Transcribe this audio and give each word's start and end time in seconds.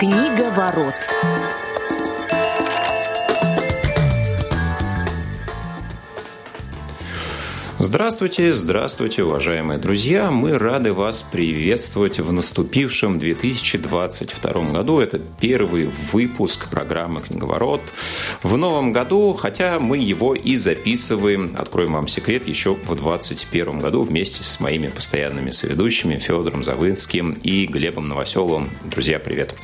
Книга 0.00 0.48
ворот. 0.50 0.96
Здравствуйте, 7.90 8.52
здравствуйте, 8.52 9.24
уважаемые 9.24 9.80
друзья! 9.80 10.30
Мы 10.30 10.56
рады 10.56 10.92
вас 10.92 11.22
приветствовать 11.22 12.20
в 12.20 12.32
наступившем 12.32 13.18
2022 13.18 14.52
году. 14.70 15.00
Это 15.00 15.18
первый 15.18 15.90
выпуск 16.12 16.70
программы 16.70 17.20
«Книговорот» 17.20 17.80
в 18.44 18.56
новом 18.56 18.92
году, 18.92 19.32
хотя 19.32 19.80
мы 19.80 19.98
его 19.98 20.36
и 20.36 20.54
записываем, 20.54 21.56
откроем 21.58 21.94
вам 21.94 22.06
секрет, 22.06 22.46
еще 22.46 22.74
в 22.74 22.94
2021 22.94 23.80
году 23.80 24.02
вместе 24.04 24.44
с 24.44 24.60
моими 24.60 24.86
постоянными 24.86 25.50
соведущими 25.50 26.14
Федором 26.14 26.62
Завынским 26.62 27.32
и 27.42 27.66
Глебом 27.66 28.06
Новоселовым. 28.06 28.70
Друзья, 28.84 29.18
привет! 29.18 29.56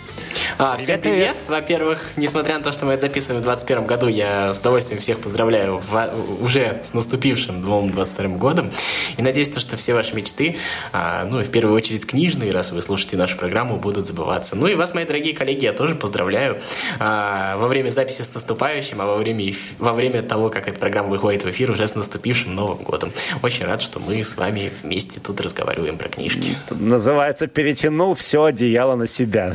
А, 0.59 0.77
всем 0.79 1.01
привет! 1.01 1.37
Во-первых, 1.46 2.01
несмотря 2.16 2.59
на 2.59 2.65
то, 2.65 2.73
что 2.73 2.87
мы 2.87 2.95
это 2.95 3.02
записываем 3.02 3.43
в 3.43 3.45
2021 3.45 3.87
году, 3.87 4.09
я 4.09 4.52
с 4.52 4.59
удовольствием 4.62 5.01
всех 5.01 5.20
поздравляю 5.20 5.79
в, 5.79 6.10
уже 6.40 6.80
с 6.82 6.93
наступившим 6.93 7.62
2022 7.62 7.90
22 8.16 8.38
годом. 8.38 8.70
И 9.16 9.23
надеюсь, 9.23 9.51
то, 9.51 9.61
что 9.61 9.77
все 9.77 9.95
ваши 9.95 10.15
мечты, 10.15 10.57
а, 10.93 11.24
ну 11.24 11.41
и 11.41 11.45
в 11.45 11.51
первую 11.51 11.74
очередь 11.74 12.07
книжные, 12.07 12.52
раз 12.52 12.73
вы 12.73 12.83
слушаете 12.83 13.16
нашу 13.16 13.37
программу, 13.37 13.77
будут 13.77 14.07
забываться. 14.07 14.57
Ну 14.57 14.66
и 14.66 14.74
вас, 14.74 14.95
мои 14.95 15.05
дорогие 15.05 15.34
коллеги, 15.34 15.65
я 15.65 15.73
тоже 15.73 15.95
поздравляю 15.95 16.60
а, 16.98 17.57
во 17.57 17.69
время 17.69 17.91
записи 17.91 18.23
с 18.23 18.34
наступающим, 18.34 19.01
а 19.01 19.07
во 19.07 19.16
время, 19.16 19.52
во 19.79 19.93
время 19.93 20.23
того, 20.23 20.51
как 20.51 20.69
эта 20.69 20.79
программа 20.79 21.10
выходит 21.10 21.45
в 21.45 21.51
эфир, 21.51 21.71
уже 21.71 21.87
с 21.87 21.95
наступившим 21.95 22.55
Новым 22.55 22.79
годом. 22.79 23.12
Очень 23.43 23.66
рад, 23.66 23.83
что 23.83 24.01
мы 24.01 24.24
с 24.24 24.37
вами 24.37 24.73
вместе 24.83 25.21
тут 25.21 25.41
разговариваем 25.41 25.98
про 25.98 26.09
книжки. 26.09 26.57
Тут 26.69 26.80
называется 26.80 27.46
«Перетянул 27.46 28.15
все 28.15 28.45
одеяло 28.45 28.96
на 28.96 29.07
себя». 29.07 29.55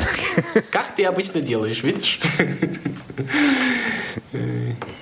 Как 0.69 0.95
ты 0.95 1.05
обычно 1.05 1.41
делаешь, 1.41 1.83
видишь? 1.83 2.19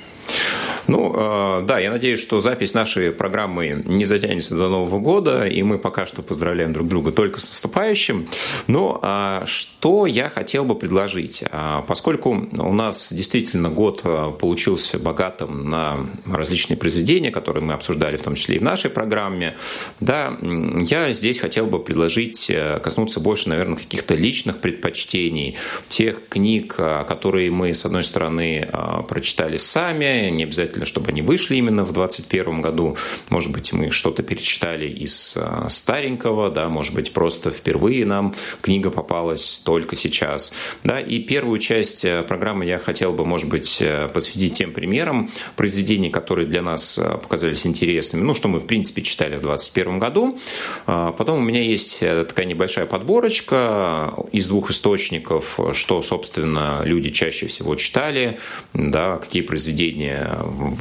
Ну, 0.90 1.14
э, 1.16 1.62
да, 1.68 1.78
я 1.78 1.92
надеюсь, 1.92 2.20
что 2.20 2.42
запись 2.42 2.74
нашей 2.74 3.12
программы 3.12 3.84
не 3.86 4.06
затянется 4.06 4.56
до 4.56 4.70
Нового 4.70 5.00
года, 5.00 5.46
и 5.46 5.62
мы 5.62 5.78
пока 5.78 6.08
что 6.08 6.24
поздравляем 6.24 6.74
друг 6.74 6.88
друга 6.88 7.12
только 7.12 7.40
с 7.40 7.48
наступающим. 7.48 8.28
Но 8.66 9.00
а 9.04 9.44
что 9.46 10.08
я 10.08 10.32
хотел 10.32 10.66
бы 10.66 10.74
предложить? 10.74 11.44
А, 11.52 11.84
поскольку 11.84 12.32
у 12.32 12.74
нас 12.74 13.14
действительно 13.14 13.70
год 13.70 14.02
э, 14.04 14.32
получился 14.40 14.98
богатым 14.98 15.70
на 15.70 16.08
различные 16.26 16.76
произведения, 16.76 17.30
которые 17.30 17.64
мы 17.64 17.74
обсуждали, 17.74 18.18
в 18.18 18.24
том 18.24 18.34
числе 18.34 18.56
и 18.56 18.60
в 18.60 18.64
нашей 18.64 18.90
программе, 18.90 19.58
да, 20.00 20.36
я 20.42 21.14
здесь 21.14 21.38
хотел 21.38 21.68
бы 21.68 21.78
предложить 21.78 22.50
э, 22.50 22.80
коснуться 22.80 23.20
больше, 23.20 23.50
наверное, 23.50 23.78
каких-то 23.78 24.16
личных 24.16 24.58
предпочтений, 24.58 25.56
тех 25.88 26.28
книг, 26.30 26.76
которые 26.76 27.52
мы, 27.52 27.76
с 27.76 27.86
одной 27.86 28.04
стороны, 28.04 28.68
прочитали 29.08 29.58
сами, 29.58 30.30
не 30.30 30.44
обязательно 30.44 30.79
обязательно, 30.80 30.86
чтобы 30.86 31.10
они 31.10 31.22
вышли 31.22 31.56
именно 31.56 31.84
в 31.84 31.92
2021 31.92 32.62
году. 32.62 32.98
Может 33.30 33.52
быть, 33.52 33.74
мы 33.74 33.92
что-то 33.92 34.24
перечитали 34.24 34.88
из 34.88 35.36
а, 35.38 35.68
старенького, 35.70 36.50
да, 36.50 36.70
может 36.70 36.94
быть, 36.96 37.12
просто 37.12 37.52
впервые 37.52 38.06
нам 38.06 38.34
книга 38.62 38.90
попалась 38.90 39.60
только 39.60 39.96
сейчас. 39.96 40.54
Да, 40.84 41.00
и 41.00 41.20
первую 41.20 41.60
часть 41.60 42.06
э, 42.06 42.24
программы 42.24 42.66
я 42.66 42.80
хотел 42.80 43.14
бы, 43.14 43.26
может 43.26 43.50
быть, 43.50 43.82
э, 43.82 44.10
посвятить 44.14 44.54
тем 44.54 44.72
примерам 44.72 45.30
произведений, 45.56 46.10
которые 46.10 46.48
для 46.48 46.62
нас 46.62 46.98
э, 46.98 47.18
показались 47.18 47.66
интересными, 47.66 48.24
ну, 48.24 48.34
что 48.34 48.48
мы, 48.48 48.60
в 48.60 48.66
принципе, 48.66 49.02
читали 49.02 49.38
в 49.38 49.42
2021 49.42 50.00
году. 50.00 50.38
А, 50.86 51.12
потом 51.12 51.40
у 51.40 51.42
меня 51.42 51.62
есть 51.62 52.00
такая 52.00 52.46
небольшая 52.46 52.86
подборочка 52.86 54.14
из 54.32 54.48
двух 54.48 54.72
источников, 54.72 55.60
что, 55.74 56.02
собственно, 56.02 56.82
люди 56.84 57.10
чаще 57.10 57.48
всего 57.48 57.76
читали, 57.76 58.40
да, 58.74 59.18
какие 59.18 59.42
произведения 59.42 60.30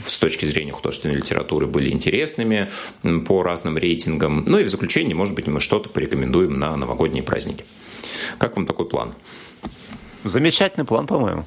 с 0.07 0.19
точки 0.19 0.45
зрения 0.45 0.73
художественной 0.73 1.17
литературы 1.17 1.67
были 1.67 1.91
интересными 1.91 2.71
по 3.27 3.43
разным 3.43 3.79
рейтингам. 3.79 4.45
Ну 4.47 4.59
и 4.59 4.65
в 4.65 4.69
заключение, 4.69 5.15
может 5.15 5.35
быть, 5.35 5.47
мы 5.47 5.61
что-то 5.61 5.89
порекомендуем 5.89 6.59
на 6.59 6.77
новогодние 6.77 7.23
праздники. 7.23 7.65
Как 8.39 8.57
вам 8.57 8.67
такой 8.67 8.89
план? 8.89 9.15
Замечательный 10.25 10.85
план, 10.85 11.07
по-моему. 11.07 11.45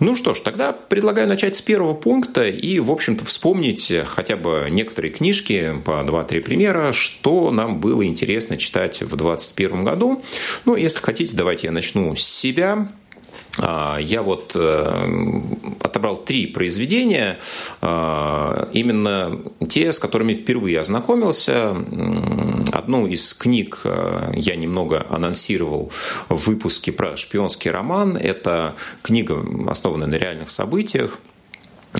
Ну 0.00 0.14
что 0.14 0.32
ж, 0.32 0.38
тогда 0.38 0.72
предлагаю 0.72 1.26
начать 1.26 1.56
с 1.56 1.60
первого 1.60 1.92
пункта 1.92 2.44
и, 2.44 2.78
в 2.78 2.88
общем-то, 2.88 3.24
вспомнить 3.24 3.92
хотя 4.06 4.36
бы 4.36 4.68
некоторые 4.70 5.12
книжки 5.12 5.74
по 5.84 6.02
2-3 6.02 6.40
примера, 6.40 6.92
что 6.92 7.50
нам 7.50 7.80
было 7.80 8.06
интересно 8.06 8.56
читать 8.56 9.02
в 9.02 9.16
2021 9.16 9.82
году. 9.82 10.22
Ну, 10.66 10.76
если 10.76 11.00
хотите, 11.00 11.34
давайте 11.34 11.66
я 11.66 11.72
начну 11.72 12.14
с 12.14 12.22
себя. 12.22 12.88
А, 13.58 13.98
я 13.98 14.22
вот 14.22 14.52
э, 14.54 15.10
отобрал 15.82 16.16
три 16.16 16.46
произведения, 16.46 17.38
а, 17.80 18.68
именно 18.72 19.40
те, 19.68 19.92
с 19.92 19.98
которыми 19.98 20.34
впервые 20.34 20.80
ознакомился. 20.80 21.76
Одну 22.72 23.06
из 23.06 23.34
книг 23.34 23.80
э, 23.84 24.32
я 24.34 24.56
немного 24.56 25.06
анонсировал 25.10 25.90
в 26.28 26.46
выпуске 26.46 26.92
про 26.92 27.16
шпионский 27.16 27.70
роман. 27.70 28.16
Это 28.16 28.74
книга, 29.02 29.44
основанная 29.68 30.06
на 30.06 30.14
реальных 30.14 30.50
событиях 30.50 31.18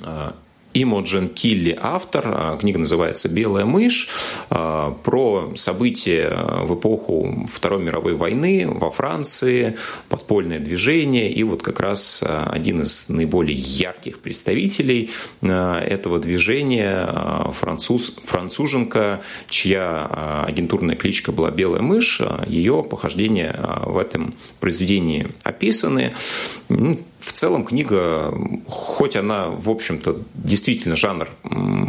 а, 0.03 0.33
Имоджин 0.73 1.29
Килли 1.29 1.77
автор. 1.81 2.23
А, 2.27 2.57
книга 2.57 2.77
называется 2.77 3.27
«Белая 3.27 3.65
мышь» 3.65 4.07
а, 4.49 4.91
про 5.03 5.51
события 5.55 6.29
в 6.63 6.75
эпоху 6.75 7.47
Второй 7.51 7.81
мировой 7.81 8.13
войны 8.13 8.67
во 8.67 8.91
Франции, 8.91 9.77
подпольное 10.09 10.59
движение. 10.59 11.31
И 11.31 11.43
вот 11.43 11.63
как 11.63 11.79
раз 11.79 12.21
а, 12.23 12.49
один 12.51 12.81
из 12.81 13.09
наиболее 13.09 13.55
ярких 13.55 14.19
представителей 14.19 15.09
этого 15.41 16.19
движения 16.19 17.51
француз, 17.53 18.15
француженка, 18.23 19.21
чья 19.49 20.45
агентурная 20.47 20.95
кличка 20.95 21.31
была 21.31 21.49
«Белая 21.49 21.81
мышь». 21.81 22.21
Ее 22.47 22.83
похождения 22.83 23.59
в 23.85 23.97
этом 23.97 24.35
произведении 24.59 25.29
описаны. 25.43 26.13
В 26.67 27.31
целом 27.33 27.65
книга, 27.65 28.33
хоть 28.67 29.15
она, 29.15 29.49
в 29.49 29.69
общем-то, 29.69 30.21
действительно 30.33 30.58
жанр 30.95 31.27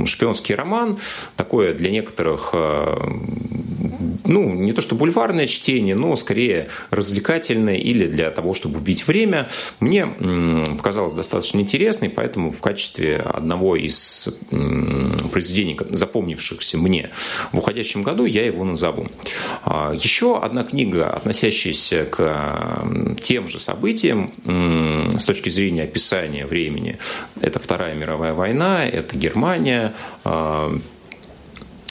шпионский 0.06 0.54
роман, 0.54 0.98
такое 1.36 1.74
для 1.74 1.90
некоторых 1.90 2.50
э, 2.52 2.96
ну, 4.30 4.54
не 4.54 4.72
то 4.72 4.80
что 4.80 4.94
бульварное 4.94 5.46
чтение, 5.46 5.96
но 5.96 6.14
скорее 6.14 6.68
развлекательное 6.90 7.74
или 7.74 8.06
для 8.06 8.30
того, 8.30 8.54
чтобы 8.54 8.78
убить 8.78 9.06
время, 9.08 9.48
мне 9.80 10.06
показалось 10.78 11.14
достаточно 11.14 11.58
интересной, 11.58 12.10
поэтому 12.10 12.52
в 12.52 12.60
качестве 12.60 13.16
одного 13.16 13.74
из 13.74 14.28
произведений, 15.32 15.76
запомнившихся 15.90 16.78
мне 16.78 17.10
в 17.50 17.58
уходящем 17.58 18.02
году, 18.02 18.24
я 18.24 18.46
его 18.46 18.64
назову. 18.64 19.08
А, 19.64 19.92
еще 19.92 20.38
одна 20.38 20.62
книга, 20.62 21.10
относящаяся 21.10 22.04
к 22.04 22.86
тем 23.20 23.48
же 23.48 23.58
событиям 23.58 24.32
с 25.18 25.24
точки 25.24 25.48
зрения 25.48 25.82
описания 25.82 26.46
времени, 26.46 26.98
это 27.40 27.58
Вторая 27.58 27.96
мировая 27.96 28.32
война, 28.32 28.86
это 28.86 29.16
Германия, 29.16 29.92
а, 30.22 30.72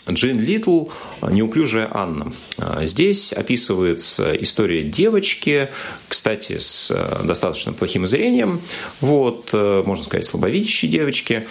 Джин 0.09 0.39
Литл 0.39 0.85
«Неуклюжая 1.21 1.89
Анна». 1.91 2.33
Здесь 2.81 3.33
описывается 3.33 4.33
история 4.35 4.83
девочки, 4.83 5.69
кстати, 6.07 6.57
с 6.57 6.91
э, 6.91 7.23
достаточно 7.23 7.73
плохим 7.73 8.05
зрением, 8.07 8.61
вот, 8.99 9.49
э, 9.53 9.83
можно 9.85 10.03
сказать, 10.03 10.25
слабовидящей 10.25 10.89
девочки, 10.89 11.47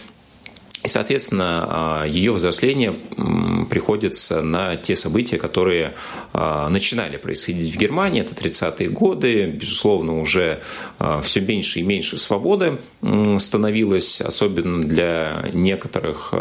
и, 0.84 0.88
соответственно, 0.88 1.66
а, 1.68 2.04
ее 2.06 2.32
взросление 2.32 2.96
приходится 3.68 4.42
на 4.42 4.76
те 4.76 4.94
события, 4.94 5.36
которые 5.36 5.94
а, 6.32 6.68
начинали 6.68 7.16
происходить 7.16 7.74
в 7.74 7.76
Германии. 7.76 8.20
Это 8.20 8.34
30-е 8.34 8.88
годы. 8.88 9.46
Безусловно, 9.46 10.20
уже 10.20 10.60
а, 10.98 11.20
все 11.20 11.40
меньше 11.40 11.80
и 11.80 11.82
меньше 11.82 12.16
свободы 12.16 12.78
становилось, 13.38 14.20
особенно 14.20 14.82
для 14.82 15.44
некоторых 15.52 16.32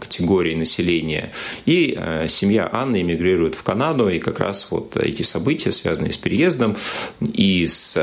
категорий 0.00 0.56
населения. 0.56 1.32
И 1.66 1.98
семья 2.28 2.68
Анны 2.72 3.02
эмигрирует 3.02 3.54
в 3.54 3.62
Канаду, 3.62 4.08
и 4.08 4.18
как 4.18 4.40
раз 4.40 4.68
вот 4.70 4.96
эти 4.96 5.22
события, 5.22 5.72
связанные 5.72 6.12
с 6.12 6.16
переездом 6.16 6.76
и 7.20 7.66
с 7.66 7.96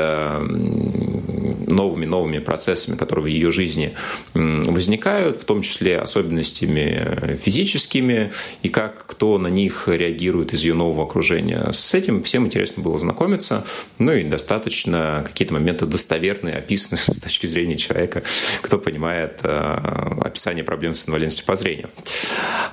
новыми-новыми 1.68 2.38
процессами, 2.38 2.96
которые 2.96 3.24
в 3.24 3.28
ее 3.28 3.50
жизни 3.50 3.94
возникают, 4.34 5.38
в 5.38 5.44
том 5.44 5.62
числе 5.62 5.67
особенностями 5.76 7.02
э, 7.04 7.36
физическими 7.36 8.32
и 8.62 8.68
как 8.68 9.06
кто 9.06 9.38
на 9.38 9.48
них 9.48 9.88
реагирует 9.88 10.52
из 10.52 10.64
ее 10.64 10.74
нового 10.74 11.04
окружения. 11.04 11.70
С 11.72 11.94
этим 11.94 12.22
всем 12.22 12.46
интересно 12.46 12.82
было 12.82 12.98
знакомиться, 12.98 13.64
ну 13.98 14.12
и 14.12 14.24
достаточно 14.24 15.24
какие-то 15.26 15.54
моменты 15.54 15.86
достоверные 15.86 16.56
описаны 16.56 16.96
с 16.98 17.20
точки 17.20 17.46
зрения 17.46 17.76
человека, 17.76 18.22
кто 18.60 18.78
понимает 18.78 19.40
э, 19.42 19.78
описание 20.22 20.64
проблем 20.64 20.94
с 20.94 21.08
инвалидностью 21.08 21.46
по 21.46 21.56
зрению. 21.56 21.90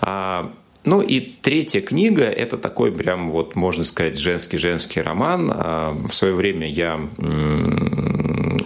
А, 0.01 0.53
Ну 0.85 1.01
и 1.01 1.19
третья 1.19 1.81
книга– 1.81 2.23
это 2.25 2.57
такой 2.57 2.91
прям 2.91 3.31
вот, 3.31 3.55
можно 3.55 3.83
сказать, 3.83 4.19
женский-женский 4.19 5.01
роман. 5.01 5.51
А, 5.51 5.97
в 6.07 6.13
свое 6.13 6.35
время 6.35 6.69
я 6.69 6.99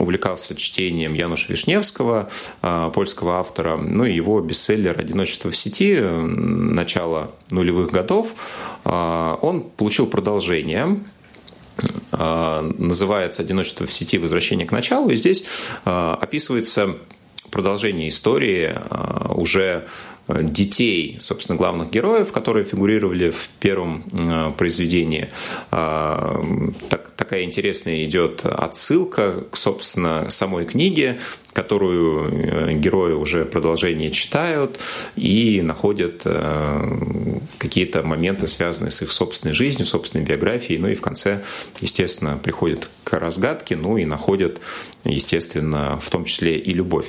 увлекался 0.09 0.55
чтением 0.55 1.13
Януша 1.13 1.49
Вишневского, 1.49 2.29
а, 2.63 2.89
польского 2.89 3.37
автора, 3.37 3.77
ну 3.77 4.05
и 4.05 4.13
его 4.13 4.41
бестселлер 4.41 4.99
«Одиночество 4.99 5.51
в 5.51 5.55
сети» 5.55 5.99
начала 6.01 7.31
нулевых 7.51 7.91
годов. 7.91 8.33
А, 8.85 9.37
он 9.41 9.61
получил 9.61 10.07
продолжение, 10.07 10.99
называется 12.11 13.43
«Одиночество 13.43 13.85
в 13.85 13.93
сети. 13.93 14.17
Возвращение 14.17 14.67
к 14.67 14.71
началу». 14.71 15.11
И 15.11 15.15
здесь 15.15 15.45
описывается 15.85 16.95
продолжение 17.51 18.09
истории 18.09 18.75
уже 19.33 19.87
детей, 20.41 21.17
собственно, 21.19 21.57
главных 21.57 21.89
героев, 21.89 22.31
которые 22.31 22.65
фигурировали 22.65 23.29
в 23.29 23.49
первом 23.59 24.03
э, 24.13 24.51
произведении. 24.57 25.29
А, 25.71 26.43
так, 26.89 27.11
такая 27.15 27.43
интересная 27.43 28.05
идет 28.05 28.45
отсылка 28.45 29.45
к, 29.51 29.57
собственно, 29.57 30.29
самой 30.29 30.65
книге, 30.65 31.19
которую 31.53 32.29
э, 32.29 32.73
герои 32.73 33.13
уже 33.13 33.45
продолжение 33.45 34.11
читают 34.11 34.79
и 35.15 35.61
находят 35.63 36.21
э, 36.25 37.39
какие-то 37.57 38.03
моменты, 38.03 38.47
связанные 38.47 38.91
с 38.91 39.01
их 39.01 39.11
собственной 39.11 39.53
жизнью, 39.53 39.85
собственной 39.85 40.23
биографией, 40.23 40.79
ну 40.79 40.87
и 40.87 40.95
в 40.95 41.01
конце, 41.01 41.41
естественно, 41.79 42.37
приходят 42.37 42.89
к 43.03 43.13
разгадке, 43.13 43.75
ну 43.75 43.97
и 43.97 44.05
находят, 44.05 44.59
естественно, 45.03 45.99
в 46.01 46.09
том 46.09 46.25
числе 46.25 46.57
и 46.57 46.73
любовь. 46.73 47.07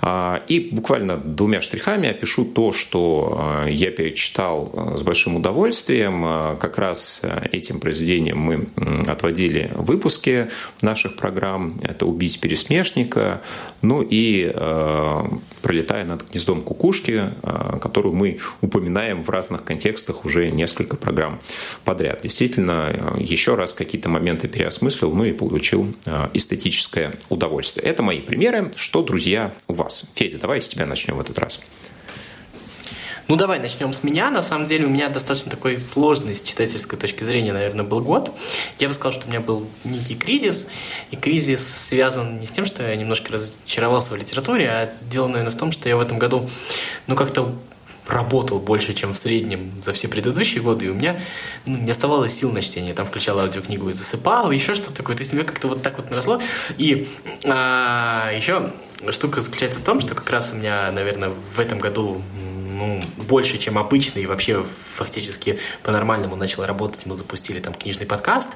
А, 0.00 0.42
и 0.48 0.60
буквально 0.60 1.16
двумя 1.16 1.60
штрихами 1.60 2.08
опишу 2.08 2.44
то, 2.44 2.72
что 2.72 3.64
э, 3.66 3.72
я 3.72 3.90
перечитал 3.90 4.94
с 4.96 5.02
большим 5.02 5.36
удовольствием. 5.36 6.58
Как 6.58 6.78
раз 6.78 7.22
этим 7.50 7.80
произведением 7.80 8.38
мы 8.38 8.68
отводили 9.06 9.72
выпуски 9.74 10.48
наших 10.82 11.16
программ. 11.16 11.78
Это 11.82 12.06
«Убить 12.06 12.40
пересмешника», 12.40 13.42
ну 13.82 14.02
и 14.02 14.50
э, 14.52 15.22
пролетая 15.62 16.04
над 16.04 16.28
гнездом 16.30 16.62
кукушки, 16.62 17.30
э, 17.42 17.78
которую 17.80 18.14
мы 18.14 18.38
упоминаем 18.60 19.22
в 19.22 19.30
разных 19.30 19.64
контекстах 19.64 20.24
уже 20.24 20.50
несколько 20.50 20.96
программ 20.96 21.40
подряд. 21.84 22.20
Действительно, 22.22 22.90
э, 22.92 23.20
еще 23.20 23.54
раз 23.54 23.74
какие-то 23.74 24.08
моменты 24.08 24.48
переосмыслил, 24.48 25.12
ну 25.14 25.24
и 25.24 25.32
получил 25.32 25.94
эстетическое 26.32 27.14
удовольствие. 27.28 27.86
Это 27.86 28.02
мои 28.02 28.20
примеры. 28.20 28.72
Что, 28.76 29.02
друзья, 29.02 29.52
у 29.68 29.74
вас? 29.74 30.10
Федя, 30.14 30.38
давай 30.38 30.60
с 30.60 30.68
тебя 30.68 30.86
начнем 30.86 31.16
в 31.16 31.20
этот 31.20 31.38
раз. 31.38 31.60
Ну, 33.26 33.36
давай 33.36 33.58
начнем 33.58 33.92
с 33.92 34.02
меня. 34.02 34.30
На 34.30 34.42
самом 34.42 34.66
деле, 34.66 34.86
у 34.86 34.90
меня 34.90 35.08
достаточно 35.08 35.50
такой 35.50 35.78
сложный 35.78 36.34
с 36.34 36.42
читательской 36.42 36.98
точки 36.98 37.24
зрения, 37.24 37.52
наверное, 37.52 37.84
был 37.84 38.00
год. 38.00 38.32
Я 38.78 38.88
бы 38.88 38.94
сказал, 38.94 39.12
что 39.12 39.26
у 39.26 39.30
меня 39.30 39.40
был 39.40 39.66
некий 39.84 40.14
кризис. 40.14 40.66
И 41.10 41.16
кризис 41.16 41.66
связан 41.66 42.38
не 42.38 42.46
с 42.46 42.50
тем, 42.50 42.66
что 42.66 42.82
я 42.82 42.94
немножко 42.96 43.32
разочаровался 43.32 44.12
в 44.12 44.16
литературе, 44.16 44.68
а 44.68 44.92
дело, 45.10 45.28
наверное, 45.28 45.52
в 45.52 45.56
том, 45.56 45.72
что 45.72 45.88
я 45.88 45.96
в 45.96 46.00
этом 46.00 46.18
году, 46.18 46.48
ну, 47.06 47.16
как-то 47.16 47.54
работал 48.06 48.58
больше, 48.58 48.92
чем 48.92 49.14
в 49.14 49.16
среднем 49.16 49.72
за 49.80 49.94
все 49.94 50.08
предыдущие 50.08 50.62
годы, 50.62 50.86
и 50.86 50.88
у 50.90 50.94
меня 50.94 51.18
ну, 51.64 51.78
не 51.78 51.90
оставалось 51.90 52.34
сил 52.34 52.52
на 52.52 52.60
чтение. 52.60 52.92
Там 52.92 53.06
включал 53.06 53.40
аудиокнигу 53.40 53.88
и 53.88 53.94
засыпал, 53.94 54.50
и 54.50 54.54
еще 54.54 54.74
что-то 54.74 54.92
такое. 54.92 55.16
То 55.16 55.22
есть 55.22 55.32
меня 55.32 55.44
как-то 55.44 55.68
вот 55.68 55.82
так 55.82 55.96
вот 55.96 56.10
наросло. 56.10 56.40
И 56.76 57.08
а, 57.46 58.30
еще 58.36 58.72
штука 59.10 59.40
заключается 59.40 59.80
в 59.80 59.82
том, 59.82 60.00
что 60.00 60.14
как 60.14 60.28
раз 60.28 60.52
у 60.52 60.56
меня, 60.56 60.92
наверное, 60.92 61.30
в 61.30 61.58
этом 61.58 61.78
году 61.78 62.20
ну, 62.74 63.02
больше, 63.16 63.58
чем 63.58 63.78
обычно, 63.78 64.18
и 64.18 64.26
вообще 64.26 64.62
фактически 64.62 65.58
по-нормальному 65.82 66.36
начал 66.36 66.64
работать. 66.64 67.06
Мы 67.06 67.16
запустили 67.16 67.60
там 67.60 67.74
книжный 67.74 68.06
подкаст, 68.06 68.50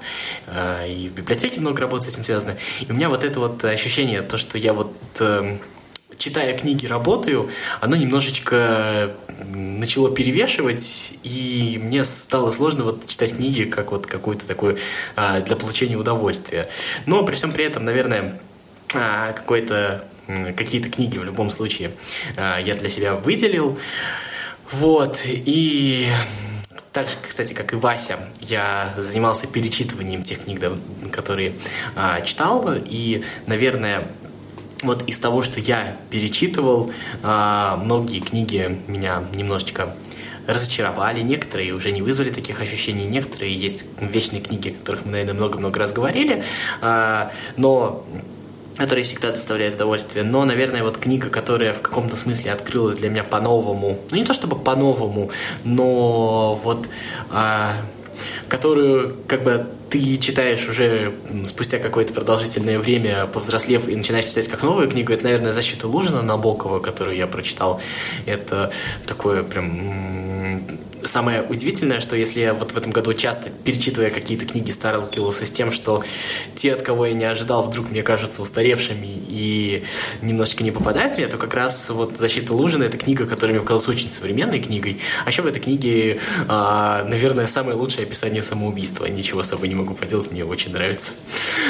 э, 0.46 0.88
и 0.88 1.08
в 1.08 1.12
библиотеке 1.12 1.60
много 1.60 1.80
работы 1.80 2.04
с 2.04 2.14
этим 2.14 2.24
связано. 2.24 2.56
И 2.80 2.90
у 2.90 2.94
меня 2.94 3.08
вот 3.08 3.24
это 3.24 3.40
вот 3.40 3.64
ощущение, 3.64 4.22
то, 4.22 4.36
что 4.36 4.58
я 4.58 4.72
вот 4.72 4.92
э, 5.20 5.58
читая 6.18 6.56
книги, 6.56 6.86
работаю, 6.86 7.48
оно 7.80 7.96
немножечко 7.96 9.14
начало 9.54 10.14
перевешивать, 10.14 11.14
и 11.22 11.78
мне 11.82 12.04
стало 12.04 12.50
сложно 12.50 12.84
вот 12.84 13.06
читать 13.06 13.36
книги 13.36 13.64
как 13.64 13.92
вот 13.92 14.06
какую-то 14.06 14.46
такую 14.46 14.78
а, 15.16 15.40
для 15.40 15.56
получения 15.56 15.96
удовольствия. 15.96 16.68
Но 17.06 17.22
при 17.24 17.34
всем 17.34 17.52
при 17.52 17.64
этом, 17.64 17.84
наверное, 17.84 18.40
а, 18.94 19.32
какой-то 19.32 20.04
какие-то 20.56 20.90
книги 20.90 21.18
в 21.18 21.24
любом 21.24 21.50
случае 21.50 21.92
а, 22.36 22.58
я 22.58 22.74
для 22.74 22.88
себя 22.88 23.14
выделил. 23.14 23.78
Вот, 24.70 25.22
и 25.24 26.08
так 26.92 27.08
же, 27.08 27.14
кстати, 27.26 27.54
как 27.54 27.72
и 27.72 27.76
Вася, 27.76 28.18
я 28.40 28.92
занимался 28.98 29.46
перечитыванием 29.46 30.22
тех 30.22 30.44
книг, 30.44 30.60
которые 31.10 31.54
а, 31.96 32.20
читал, 32.20 32.68
и, 32.74 33.24
наверное, 33.46 34.06
вот 34.82 35.08
из 35.08 35.18
того, 35.18 35.42
что 35.42 35.60
я 35.60 35.96
перечитывал, 36.10 36.92
а, 37.22 37.76
многие 37.76 38.20
книги 38.20 38.78
меня 38.86 39.24
немножечко 39.34 39.94
разочаровали, 40.46 41.20
некоторые 41.20 41.72
уже 41.72 41.90
не 41.90 42.02
вызвали 42.02 42.30
таких 42.30 42.60
ощущений, 42.60 43.04
некоторые 43.04 43.54
есть 43.54 43.84
вечные 44.00 44.42
книги, 44.42 44.70
о 44.70 44.78
которых 44.78 45.04
мы, 45.04 45.12
наверное, 45.12 45.34
много-много 45.34 45.78
раз 45.78 45.92
говорили, 45.92 46.42
но 47.58 48.06
которые 48.78 49.04
всегда 49.04 49.30
доставляют 49.30 49.74
удовольствие. 49.74 50.24
Но, 50.24 50.44
наверное, 50.44 50.82
вот 50.82 50.98
книга, 50.98 51.28
которая 51.28 51.72
в 51.72 51.82
каком-то 51.82 52.16
смысле 52.16 52.52
открылась 52.52 52.96
для 52.96 53.10
меня 53.10 53.24
по-новому, 53.24 53.98
ну 54.10 54.16
не 54.16 54.24
то 54.24 54.32
чтобы 54.32 54.56
по-новому, 54.56 55.30
но 55.64 56.54
вот 56.54 56.88
а, 57.30 57.76
которую 58.48 59.16
как 59.26 59.42
бы 59.42 59.66
ты 59.90 60.18
читаешь 60.18 60.68
уже 60.68 61.14
спустя 61.46 61.78
какое-то 61.78 62.12
продолжительное 62.14 62.78
время, 62.78 63.26
повзрослев, 63.26 63.88
и 63.88 63.96
начинаешь 63.96 64.26
читать 64.26 64.48
как 64.48 64.62
новую 64.62 64.88
книгу, 64.88 65.12
это, 65.12 65.24
наверное, 65.24 65.52
«Защита 65.52 65.88
Лужина» 65.88 66.22
Набокова, 66.22 66.78
которую 66.78 67.16
я 67.16 67.26
прочитал. 67.26 67.80
Это 68.26 68.70
такое 69.06 69.42
прям 69.42 70.62
самое 71.08 71.42
удивительное, 71.42 72.00
что 72.00 72.16
если 72.16 72.40
я 72.40 72.54
вот 72.54 72.72
в 72.72 72.76
этом 72.76 72.92
году 72.92 73.14
часто, 73.14 73.50
перечитывая 73.50 74.10
какие-то 74.10 74.46
книги, 74.46 74.70
сталкивался 74.70 75.46
с 75.46 75.50
тем, 75.50 75.72
что 75.72 76.02
те, 76.54 76.74
от 76.74 76.82
кого 76.82 77.06
я 77.06 77.14
не 77.14 77.24
ожидал, 77.24 77.62
вдруг 77.62 77.90
мне 77.90 78.02
кажутся 78.02 78.42
устаревшими 78.42 79.06
и 79.06 79.84
немножечко 80.22 80.62
не 80.62 80.70
попадают 80.70 81.16
мне, 81.16 81.26
то 81.26 81.36
как 81.36 81.54
раз 81.54 81.90
вот 81.90 82.16
«Защита 82.16 82.54
Лужина»— 82.54 82.82
это 82.84 82.96
книга, 82.98 83.26
которая 83.26 83.54
мне 83.54 83.62
показалась 83.62 83.88
очень 83.88 84.08
современной 84.08 84.60
книгой. 84.60 85.00
А 85.24 85.30
еще 85.30 85.42
в 85.42 85.46
этой 85.46 85.60
книге, 85.60 86.20
а, 86.46 87.04
наверное, 87.04 87.46
самое 87.46 87.76
лучшее 87.76 88.04
описание 88.04 88.42
самоубийства. 88.42 89.06
Ничего 89.06 89.42
с 89.42 89.48
собой 89.48 89.68
не 89.68 89.74
могу 89.74 89.94
поделать, 89.94 90.30
мне 90.30 90.44
очень 90.44 90.72
нравится. 90.72 91.14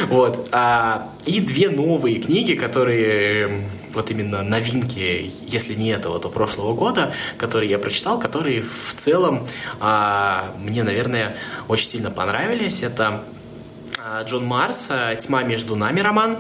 Вот. 0.09 0.49
А, 0.52 1.12
и 1.26 1.40
две 1.40 1.71
новые 1.71 2.18
книги, 2.18 2.54
которые 2.54 3.68
вот 3.99 4.12
именно 4.12 4.45
новинки, 4.45 5.33
если 5.43 5.75
не 5.75 5.90
этого, 5.90 6.21
то 6.21 6.28
прошлого 6.28 6.73
года, 6.73 7.12
которые 7.37 7.69
я 7.69 7.81
прочитал, 7.81 8.21
которые 8.21 8.62
в 8.62 8.95
целом 8.95 9.47
а, 9.81 10.55
мне, 10.57 10.85
наверное, 10.85 11.37
очень 11.67 11.88
сильно 11.88 12.11
понравились. 12.12 12.85
Это 12.85 13.25
а, 13.99 14.23
Джон 14.23 14.47
Марс 14.47 14.88
«Тьма 15.21 15.43
между 15.43 15.75
нами» 15.75 16.00
роман. 16.00 16.38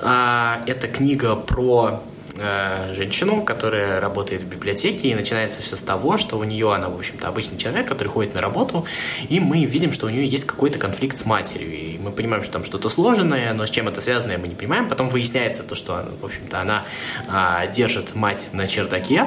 А, 0.00 0.62
это 0.68 0.86
книга 0.86 1.34
про 1.34 2.00
Э, 2.42 2.94
женщину, 2.94 3.44
которая 3.44 4.00
работает 4.00 4.42
в 4.42 4.46
библиотеке, 4.46 5.08
и 5.08 5.14
начинается 5.14 5.60
все 5.60 5.76
с 5.76 5.82
того, 5.82 6.16
что 6.16 6.38
у 6.38 6.44
нее, 6.44 6.72
она, 6.72 6.88
в 6.88 6.96
общем-то, 6.96 7.28
обычный 7.28 7.58
человек, 7.58 7.86
который 7.86 8.08
ходит 8.08 8.32
на 8.32 8.40
работу, 8.40 8.86
и 9.28 9.40
мы 9.40 9.66
видим, 9.66 9.92
что 9.92 10.06
у 10.06 10.08
нее 10.08 10.26
есть 10.26 10.46
какой-то 10.46 10.78
конфликт 10.78 11.18
с 11.18 11.26
матерью, 11.26 11.70
и 11.70 11.98
мы 11.98 12.12
понимаем, 12.12 12.42
что 12.42 12.54
там 12.54 12.64
что-то 12.64 12.88
сложное, 12.88 13.52
но 13.52 13.66
с 13.66 13.70
чем 13.70 13.88
это 13.88 14.00
связано, 14.00 14.38
мы 14.38 14.48
не 14.48 14.54
понимаем. 14.54 14.88
Потом 14.88 15.10
выясняется 15.10 15.64
то, 15.64 15.74
что, 15.74 16.08
в 16.18 16.24
общем-то, 16.24 16.58
она 16.58 16.84
а, 17.28 17.66
держит 17.66 18.14
мать 18.14 18.48
на 18.54 18.66
чердаке, 18.66 19.26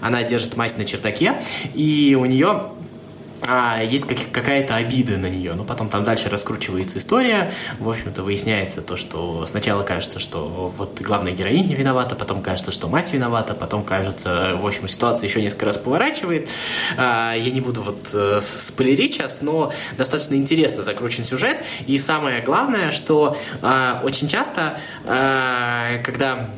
она 0.00 0.24
держит 0.24 0.56
мать 0.56 0.76
на 0.76 0.84
чердаке, 0.84 1.40
и 1.74 2.16
у 2.20 2.24
нее 2.24 2.72
а, 3.46 3.82
есть 3.82 4.06
как, 4.06 4.18
какая-то 4.30 4.76
обида 4.76 5.18
на 5.18 5.28
нее. 5.28 5.54
Но 5.54 5.64
потом 5.64 5.88
там 5.88 6.04
дальше 6.04 6.28
раскручивается 6.28 6.98
история. 6.98 7.52
В 7.78 7.88
общем-то, 7.88 8.22
выясняется 8.22 8.82
то, 8.82 8.96
что 8.96 9.46
сначала 9.46 9.82
кажется, 9.82 10.18
что 10.18 10.72
вот 10.76 11.00
главная 11.00 11.32
героиня 11.32 11.74
виновата, 11.74 12.14
потом 12.14 12.42
кажется, 12.42 12.70
что 12.70 12.88
мать 12.88 13.12
виновата, 13.12 13.54
потом 13.54 13.84
кажется, 13.84 14.56
в 14.56 14.66
общем, 14.66 14.88
ситуация 14.88 15.28
еще 15.28 15.40
несколько 15.40 15.66
раз 15.66 15.78
поворачивает. 15.78 16.48
А, 16.96 17.34
я 17.34 17.50
не 17.50 17.60
буду 17.60 17.82
вот 17.82 18.08
э, 18.12 18.40
спойлерить 18.40 19.14
сейчас, 19.14 19.42
но 19.42 19.72
достаточно 19.96 20.34
интересно 20.34 20.82
закручен 20.82 21.24
сюжет. 21.24 21.64
И 21.86 21.98
самое 21.98 22.42
главное, 22.42 22.90
что 22.90 23.36
а, 23.60 24.00
очень 24.04 24.28
часто, 24.28 24.78
а, 25.04 25.98
когда 26.04 26.48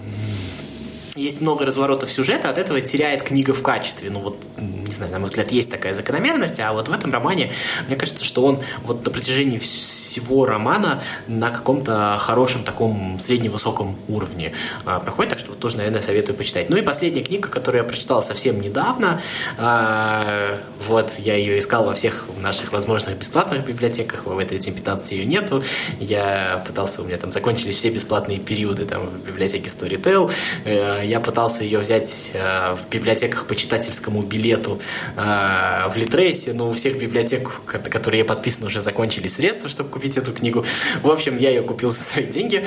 есть 1.15 1.41
много 1.41 1.65
разворотов 1.65 2.11
сюжета, 2.11 2.51
от 2.51 2.59
этого 2.59 2.81
теряет 2.81 3.23
книга 3.23 3.55
в 3.55 3.63
качестве. 3.63 4.11
Ну 4.11 4.21
вот 4.21 4.37
не 4.59 4.93
знаю, 4.93 5.13
на 5.13 5.19
мой 5.19 5.29
взгляд, 5.29 5.53
есть 5.53 5.71
такая 5.71 5.95
закономерность, 5.95 6.61
а 6.61 6.73
вот 6.73 6.89
в 6.89 6.93
этом 6.93 7.13
романе, 7.13 7.53
мне 7.87 7.97
кажется, 7.97 8.25
что 8.25 8.45
он 8.45 8.61
вот 8.83 9.05
на 9.05 9.11
протяжении 9.11 9.59
всего 9.59 10.47
романа 10.47 11.03
на 11.27 11.51
каком-то 11.51 12.17
хорошем 12.21 12.65
таком 12.65 13.19
средневысоком 13.21 13.97
уровне 14.09 14.53
а, 14.85 15.01
проходит, 15.01 15.31
так 15.31 15.39
что 15.39 15.51
вот 15.51 15.61
тоже, 15.61 15.77
наверное, 15.77 16.01
советую 16.01 16.37
почитать. 16.37 16.71
Ну 16.71 16.77
и 16.77 16.83
последняя 16.83 17.23
книга, 17.23 17.49
которую 17.49 17.83
я 17.83 17.89
прочитал 17.89 18.23
совсем 18.23 18.61
недавно, 18.61 19.21
а, 19.59 20.61
вот 20.87 21.13
я 21.19 21.37
ее 21.37 21.59
искал 21.59 21.85
во 21.85 21.95
всех 21.95 22.27
наших 22.41 22.73
возможных 22.73 23.19
бесплатных 23.19 23.65
библиотеках, 23.65 24.27
в 24.27 24.39
этой 24.39 24.59
15 24.59 25.13
ее 25.13 25.25
нету, 25.25 25.63
я 26.01 26.63
пытался, 26.67 27.03
у 27.03 27.05
меня 27.05 27.17
там 27.17 27.33
закончились 27.33 27.77
все 27.77 27.91
бесплатные 27.91 28.39
периоды 28.39 28.87
там 28.87 29.07
в 29.07 29.27
библиотеке 29.27 29.67
Storytel, 29.67 30.31
э, 30.65 31.04
я 31.05 31.21
пытался 31.21 31.65
ее 31.65 31.79
взять 31.79 32.31
э, 32.33 32.75
в 32.75 32.89
библиотеках 32.89 33.47
по 33.47 33.55
читательскому 33.55 34.23
билету 34.23 34.81
э, 35.17 35.89
в 35.89 35.97
Литресе, 35.97 36.53
но 36.53 36.71
у 36.71 36.73
всех 36.73 36.99
библиотек, 36.99 37.51
которые 37.67 38.21
я 38.21 38.25
подписан, 38.25 38.65
уже 38.65 38.81
закончились 38.81 39.35
средства, 39.35 39.69
чтобы 39.69 39.91
купить 39.91 40.17
эту 40.17 40.33
книгу. 40.33 40.65
В 41.03 41.11
общем, 41.11 41.37
я 41.37 41.51
ее 41.51 41.63
купил 41.63 41.91
за 41.91 42.03
свои 42.03 42.27
деньги. 42.27 42.65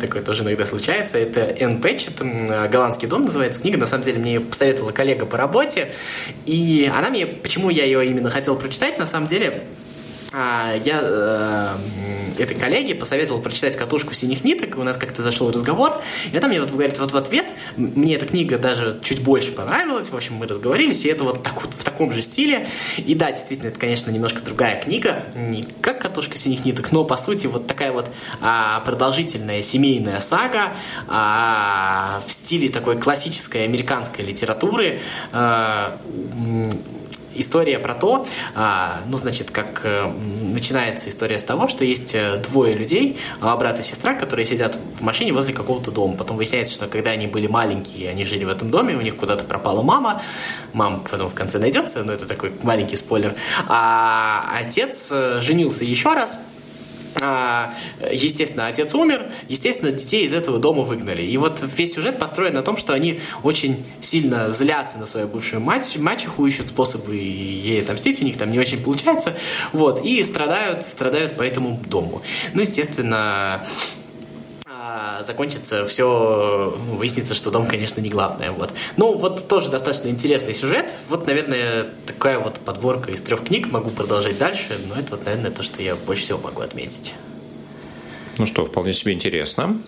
Такое 0.00 0.22
тоже 0.22 0.42
иногда 0.42 0.66
случается. 0.66 1.18
Это 1.18 1.40
Энн 1.40 1.80
Пэтчет, 1.80 2.20
«Голландский 2.20 3.08
дом» 3.08 3.24
называется 3.24 3.60
книга. 3.60 3.78
На 3.78 3.86
самом 3.86 4.04
деле, 4.04 4.18
мне 4.18 4.34
ее 4.34 4.40
посоветовала 4.40 4.92
коллега 4.92 5.26
по 5.26 5.36
работе. 5.36 5.92
И 6.46 6.90
она 6.94 7.10
мне, 7.10 7.26
почему 7.26 7.70
я 7.70 7.84
ее 7.84 8.06
именно 8.06 8.30
хотел 8.30 8.56
прочитать, 8.56 8.98
на 8.98 9.06
самом 9.06 9.26
деле, 9.26 9.64
а, 10.32 10.74
я 10.84 11.00
э, 11.02 11.76
этой 12.38 12.56
коллеге 12.56 12.94
посоветовал 12.94 13.40
прочитать 13.40 13.76
«Катушку 13.76 14.14
синих 14.14 14.44
ниток», 14.44 14.78
у 14.78 14.82
нас 14.84 14.96
как-то 14.96 15.22
зашел 15.22 15.50
разговор, 15.50 16.00
и 16.32 16.38
там 16.38 16.50
мне 16.50 16.60
вот 16.60 16.70
говорит, 16.70 16.98
вот 16.98 17.12
в 17.12 17.16
ответ, 17.16 17.46
мне 17.76 18.14
эта 18.14 18.26
книга 18.26 18.58
даже 18.58 19.00
чуть 19.02 19.22
больше 19.22 19.50
понравилась, 19.52 20.10
в 20.10 20.16
общем, 20.16 20.34
мы 20.36 20.46
разговорились, 20.46 21.04
и 21.04 21.08
это 21.08 21.24
вот 21.24 21.42
так 21.42 21.60
вот 21.62 21.74
в 21.74 21.82
таком 21.82 22.12
же 22.12 22.22
стиле, 22.22 22.68
и 22.96 23.14
да, 23.14 23.32
действительно, 23.32 23.68
это, 23.68 23.78
конечно, 23.78 24.10
немножко 24.10 24.40
другая 24.40 24.80
книга, 24.80 25.24
не 25.34 25.64
как 25.80 26.00
«Катушка 26.00 26.38
синих 26.38 26.64
ниток», 26.64 26.92
но, 26.92 27.04
по 27.04 27.16
сути, 27.16 27.48
вот 27.48 27.66
такая 27.66 27.90
вот 27.90 28.10
а, 28.40 28.80
продолжительная 28.80 29.62
семейная 29.62 30.20
сага 30.20 30.74
а, 31.08 32.22
в 32.24 32.30
стиле 32.32 32.68
такой 32.68 32.98
классической 32.98 33.64
американской 33.64 34.24
литературы, 34.24 35.00
а, 35.32 35.98
история 37.34 37.78
про 37.78 37.94
то, 37.94 38.26
а, 38.54 39.02
ну, 39.06 39.16
значит, 39.16 39.50
как 39.50 39.82
э, 39.84 40.10
начинается 40.42 41.08
история 41.08 41.38
с 41.38 41.44
того, 41.44 41.68
что 41.68 41.84
есть 41.84 42.14
э, 42.14 42.36
двое 42.48 42.74
людей, 42.74 43.18
а, 43.40 43.56
брат 43.56 43.78
и 43.80 43.82
сестра, 43.82 44.14
которые 44.14 44.46
сидят 44.46 44.78
в 44.98 45.02
машине 45.02 45.32
возле 45.32 45.54
какого-то 45.54 45.90
дома. 45.90 46.16
Потом 46.16 46.36
выясняется, 46.36 46.74
что 46.74 46.86
когда 46.86 47.10
они 47.10 47.26
были 47.26 47.46
маленькие, 47.46 48.10
они 48.10 48.24
жили 48.24 48.44
в 48.44 48.48
этом 48.48 48.70
доме, 48.70 48.94
у 48.96 49.00
них 49.00 49.16
куда-то 49.16 49.44
пропала 49.44 49.82
мама. 49.82 50.22
Мама 50.72 51.02
потом 51.10 51.28
в 51.28 51.34
конце 51.34 51.58
найдется, 51.58 52.02
но 52.04 52.12
это 52.12 52.26
такой 52.26 52.52
маленький 52.62 52.96
спойлер. 52.96 53.34
А 53.68 54.50
отец 54.58 55.08
э, 55.10 55.40
женился 55.42 55.84
еще 55.84 56.14
раз, 56.14 56.38
естественно, 57.20 58.66
отец 58.66 58.94
умер, 58.94 59.30
естественно, 59.48 59.92
детей 59.92 60.26
из 60.26 60.34
этого 60.34 60.58
дома 60.58 60.82
выгнали. 60.82 61.22
И 61.22 61.36
вот 61.36 61.62
весь 61.76 61.94
сюжет 61.94 62.18
построен 62.18 62.54
на 62.54 62.62
том, 62.62 62.76
что 62.76 62.92
они 62.92 63.20
очень 63.42 63.84
сильно 64.00 64.50
злятся 64.50 64.98
на 64.98 65.06
свою 65.06 65.28
бывшую 65.28 65.60
мать, 65.60 65.96
мачеху, 65.98 66.46
ищут 66.46 66.68
способы 66.68 67.14
ей 67.16 67.82
отомстить, 67.82 68.20
у 68.20 68.24
них 68.24 68.38
там 68.38 68.50
не 68.50 68.58
очень 68.58 68.82
получается, 68.82 69.36
вот, 69.72 70.04
и 70.04 70.22
страдают, 70.24 70.84
страдают 70.84 71.36
по 71.36 71.42
этому 71.42 71.80
дому. 71.86 72.22
Ну, 72.54 72.60
естественно, 72.60 73.64
закончится 75.22 75.84
все, 75.84 76.76
ну, 76.86 76.96
выяснится, 76.96 77.34
что 77.34 77.50
дом, 77.50 77.66
конечно, 77.66 78.00
не 78.00 78.08
главное. 78.08 78.50
Вот. 78.52 78.72
Ну, 78.96 79.16
вот 79.16 79.48
тоже 79.48 79.70
достаточно 79.70 80.08
интересный 80.08 80.54
сюжет. 80.54 80.90
Вот, 81.08 81.26
наверное, 81.26 81.86
такая 82.06 82.38
вот 82.38 82.60
подборка 82.60 83.10
из 83.10 83.22
трех 83.22 83.44
книг. 83.44 83.70
Могу 83.70 83.90
продолжать 83.90 84.38
дальше, 84.38 84.78
но 84.88 84.96
это 84.96 85.16
вот, 85.16 85.24
наверное, 85.24 85.50
то, 85.50 85.62
что 85.62 85.82
я 85.82 85.96
больше 85.96 86.22
всего 86.22 86.38
могу 86.38 86.62
отметить. 86.62 87.14
Ну 88.38 88.46
что, 88.46 88.64
вполне 88.64 88.92
себе 88.92 89.12
интересно. 89.12 89.82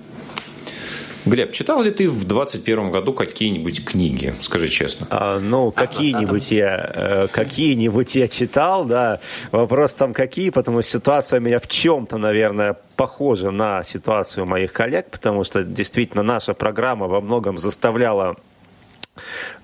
Глеб, 1.24 1.52
читал 1.52 1.82
ли 1.82 1.90
ты 1.92 2.08
в 2.08 2.24
21 2.24 2.90
году 2.90 3.12
какие-нибудь 3.12 3.84
книги? 3.84 4.34
Скажи 4.40 4.68
честно. 4.68 5.06
А, 5.10 5.38
ну, 5.38 5.70
какие-нибудь 5.70 6.50
я, 6.50 6.90
э, 6.94 7.28
какие-нибудь 7.30 8.14
я 8.16 8.26
читал, 8.26 8.84
да. 8.84 9.20
Вопрос 9.52 9.94
там 9.94 10.14
какие, 10.14 10.50
потому 10.50 10.82
что 10.82 10.90
ситуация 10.90 11.38
у 11.38 11.42
меня 11.42 11.60
в 11.60 11.68
чем-то, 11.68 12.18
наверное, 12.18 12.76
похожа 12.96 13.50
на 13.50 13.84
ситуацию 13.84 14.46
моих 14.46 14.72
коллег, 14.72 15.10
потому 15.10 15.44
что 15.44 15.62
действительно 15.62 16.22
наша 16.24 16.54
программа 16.54 17.06
во 17.06 17.20
многом 17.20 17.56
заставляла 17.56 18.22
а, 18.30 18.36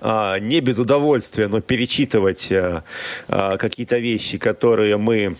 не 0.01 0.59
без 0.61 0.77
удовольствия, 0.77 1.47
но 1.47 1.61
перечитывать 1.61 2.51
а, 2.51 2.83
а, 3.27 3.57
какие-то 3.57 3.97
вещи, 3.97 4.37
которые 4.37 4.97
мы 4.97 5.35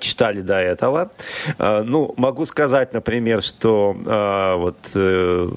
читали 0.00 0.40
до 0.40 0.58
этого. 0.58 1.10
Ну, 1.58 2.14
могу 2.16 2.46
сказать, 2.46 2.92
например, 2.92 3.42
что 3.42 3.96
вот 4.58 4.76
э, 4.94 5.48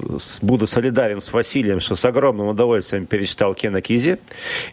буду 0.42 0.68
солидарен 0.68 1.22
с 1.22 1.32
Василием, 1.34 1.80
что 1.80 1.96
с 1.96 2.06
огромным 2.06 2.48
удовольствием 2.48 3.06
перечитал 3.06 3.54
Кена 3.56 3.82
Кизи. 3.82 4.18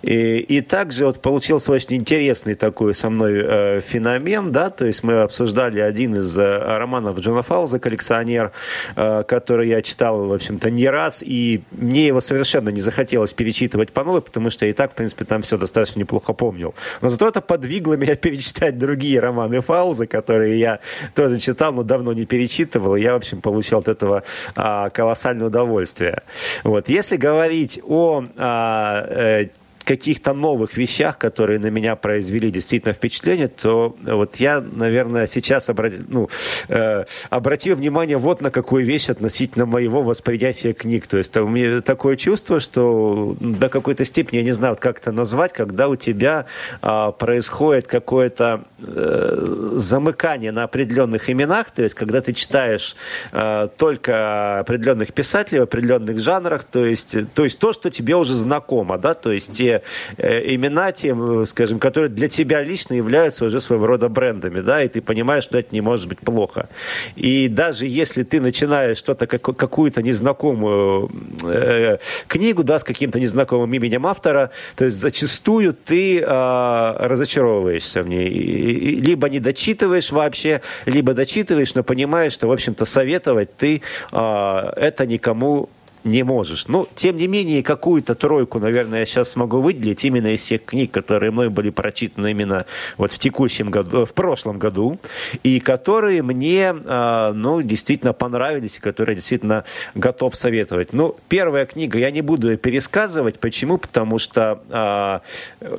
И, 0.02 0.38
и 0.38 0.60
также 0.60 1.06
вот 1.06 1.20
получился 1.20 1.72
очень 1.72 1.96
интересный 1.96 2.54
такой 2.54 2.94
со 2.94 3.10
мной 3.10 3.40
э, 3.42 3.80
феномен, 3.80 4.52
да, 4.52 4.70
то 4.70 4.86
есть 4.86 5.02
мы 5.02 5.22
обсуждали 5.22 5.80
один 5.80 6.16
из 6.16 6.38
э, 6.38 6.58
романов 6.58 7.18
Джона 7.18 7.42
Фауза 7.42 7.78
«Коллекционер», 7.78 8.52
который 8.94 9.68
я 9.68 9.82
читал, 9.82 10.26
в 10.26 10.32
общем-то, 10.32 10.70
не 10.70 10.88
раз, 10.88 11.22
и 11.22 11.62
мне 11.70 12.06
его 12.06 12.20
совершенно 12.20 12.68
не 12.70 12.80
захотелось 12.80 13.19
перечитывать 13.26 13.90
перечитывать 13.90 14.10
новой, 14.10 14.22
потому 14.22 14.50
что 14.50 14.64
я 14.64 14.70
и 14.70 14.74
так, 14.74 14.92
в 14.92 14.94
принципе, 14.94 15.24
там 15.24 15.42
все 15.42 15.56
достаточно 15.56 16.00
неплохо 16.00 16.32
помнил. 16.32 16.74
Но 17.00 17.08
зато 17.08 17.28
это 17.28 17.40
подвигло 17.40 17.94
меня 17.94 18.14
перечитать 18.16 18.78
другие 18.78 19.20
романы 19.20 19.60
Фауза, 19.60 20.06
которые 20.06 20.58
я 20.58 20.80
тоже 21.14 21.38
читал, 21.38 21.72
но 21.72 21.82
давно 21.82 22.12
не 22.12 22.26
перечитывал. 22.26 22.96
И 22.96 23.02
я, 23.02 23.12
в 23.14 23.16
общем, 23.16 23.40
получил 23.40 23.78
от 23.78 23.88
этого 23.88 24.22
а, 24.56 24.90
колоссальное 24.90 25.46
удовольствие. 25.46 26.22
Вот. 26.64 26.88
Если 26.88 27.16
говорить 27.16 27.80
о 27.84 28.24
а, 28.36 29.06
э, 29.08 29.48
каких-то 29.90 30.34
новых 30.34 30.76
вещах, 30.76 31.18
которые 31.18 31.58
на 31.58 31.66
меня 31.66 31.96
произвели 31.96 32.52
действительно 32.52 32.94
впечатление, 32.94 33.48
то 33.48 33.96
вот 34.00 34.36
я, 34.36 34.60
наверное, 34.60 35.26
сейчас 35.26 35.68
обратил, 35.68 36.04
ну, 36.06 36.28
э, 36.68 37.04
обратил 37.28 37.74
внимание 37.74 38.16
вот 38.16 38.40
на 38.40 38.52
какую 38.52 38.86
вещь 38.86 39.10
относительно 39.10 39.66
моего 39.66 40.02
восприятия 40.02 40.74
книг. 40.74 41.08
То 41.08 41.18
есть 41.18 41.36
у 41.36 41.48
меня 41.48 41.80
такое 41.80 42.14
чувство, 42.14 42.60
что 42.60 43.34
до 43.40 43.68
какой-то 43.68 44.04
степени, 44.04 44.38
я 44.38 44.44
не 44.44 44.52
знаю, 44.52 44.76
как 44.78 45.00
это 45.00 45.10
назвать, 45.10 45.52
когда 45.52 45.88
у 45.88 45.96
тебя 45.96 46.46
э, 46.82 47.12
происходит 47.18 47.88
какое-то 47.88 48.62
э, 48.78 49.72
замыкание 49.74 50.52
на 50.52 50.62
определенных 50.62 51.28
именах, 51.30 51.72
то 51.72 51.82
есть 51.82 51.96
когда 51.96 52.20
ты 52.20 52.32
читаешь 52.32 52.94
э, 53.32 53.68
только 53.76 54.60
определенных 54.60 55.12
писателей 55.12 55.58
в 55.58 55.64
определенных 55.64 56.20
жанрах, 56.20 56.62
то 56.62 56.84
есть, 56.84 57.16
то 57.34 57.42
есть 57.42 57.58
то, 57.58 57.72
что 57.72 57.90
тебе 57.90 58.14
уже 58.14 58.36
знакомо, 58.36 58.96
да, 58.96 59.14
то 59.14 59.32
есть 59.32 59.56
те 59.56 59.79
э, 60.16 60.54
имена 60.54 60.92
тем, 60.92 61.44
скажем, 61.46 61.78
которые 61.78 62.10
для 62.10 62.28
тебя 62.28 62.62
лично 62.62 62.94
являются 62.94 63.44
уже 63.44 63.60
своего 63.60 63.86
рода 63.86 64.08
брендами, 64.08 64.60
да, 64.60 64.82
и 64.82 64.88
ты 64.88 65.00
понимаешь, 65.00 65.44
что 65.44 65.58
это 65.58 65.74
не 65.74 65.80
может 65.80 66.08
быть 66.08 66.18
плохо. 66.18 66.68
И 67.16 67.48
даже 67.48 67.86
если 67.86 68.22
ты 68.22 68.40
начинаешь 68.40 68.98
что-то, 68.98 69.26
какую-то 69.26 70.02
незнакомую 70.02 71.10
э, 71.44 71.98
книгу, 72.28 72.62
да, 72.62 72.78
с 72.78 72.84
каким-то 72.84 73.20
незнакомым 73.20 73.72
именем 73.72 74.06
автора, 74.06 74.50
то 74.76 74.84
есть 74.84 74.96
зачастую 74.96 75.74
ты 75.74 76.20
э, 76.20 76.96
разочаровываешься 76.98 78.02
в 78.02 78.08
ней. 78.08 78.28
И, 78.28 78.72
и, 78.72 79.00
либо 79.00 79.28
не 79.28 79.40
дочитываешь 79.40 80.12
вообще, 80.12 80.60
либо 80.86 81.14
дочитываешь, 81.14 81.74
но 81.74 81.82
понимаешь, 81.82 82.32
что, 82.32 82.48
в 82.48 82.52
общем-то, 82.52 82.84
советовать 82.84 83.56
ты 83.56 83.82
э, 84.12 84.72
это 84.76 85.06
никому 85.06 85.68
не 86.04 86.22
можешь. 86.22 86.68
Но, 86.68 86.88
тем 86.94 87.16
не 87.16 87.26
менее, 87.26 87.62
какую-то 87.62 88.14
тройку, 88.14 88.58
наверное, 88.58 89.00
я 89.00 89.06
сейчас 89.06 89.30
смогу 89.30 89.60
выделить 89.60 90.04
именно 90.04 90.28
из 90.28 90.40
всех 90.40 90.64
книг, 90.64 90.90
которые 90.90 91.30
мной 91.30 91.50
были 91.50 91.70
прочитаны 91.70 92.30
именно 92.30 92.66
вот 92.96 93.12
в 93.12 93.18
текущем 93.18 93.70
году, 93.70 94.04
в 94.04 94.14
прошлом 94.14 94.58
году, 94.58 94.98
и 95.42 95.60
которые 95.60 96.22
мне, 96.22 96.74
а, 96.84 97.32
ну, 97.32 97.62
действительно 97.62 98.12
понравились, 98.12 98.78
и 98.78 98.80
которые 98.80 99.16
действительно 99.16 99.64
готов 99.94 100.36
советовать. 100.36 100.92
Ну, 100.92 101.16
первая 101.28 101.66
книга, 101.66 101.98
я 101.98 102.10
не 102.10 102.22
буду 102.22 102.50
ее 102.50 102.56
пересказывать. 102.56 103.38
Почему? 103.38 103.78
Потому 103.78 104.18
что 104.18 104.62
а, 104.70 105.22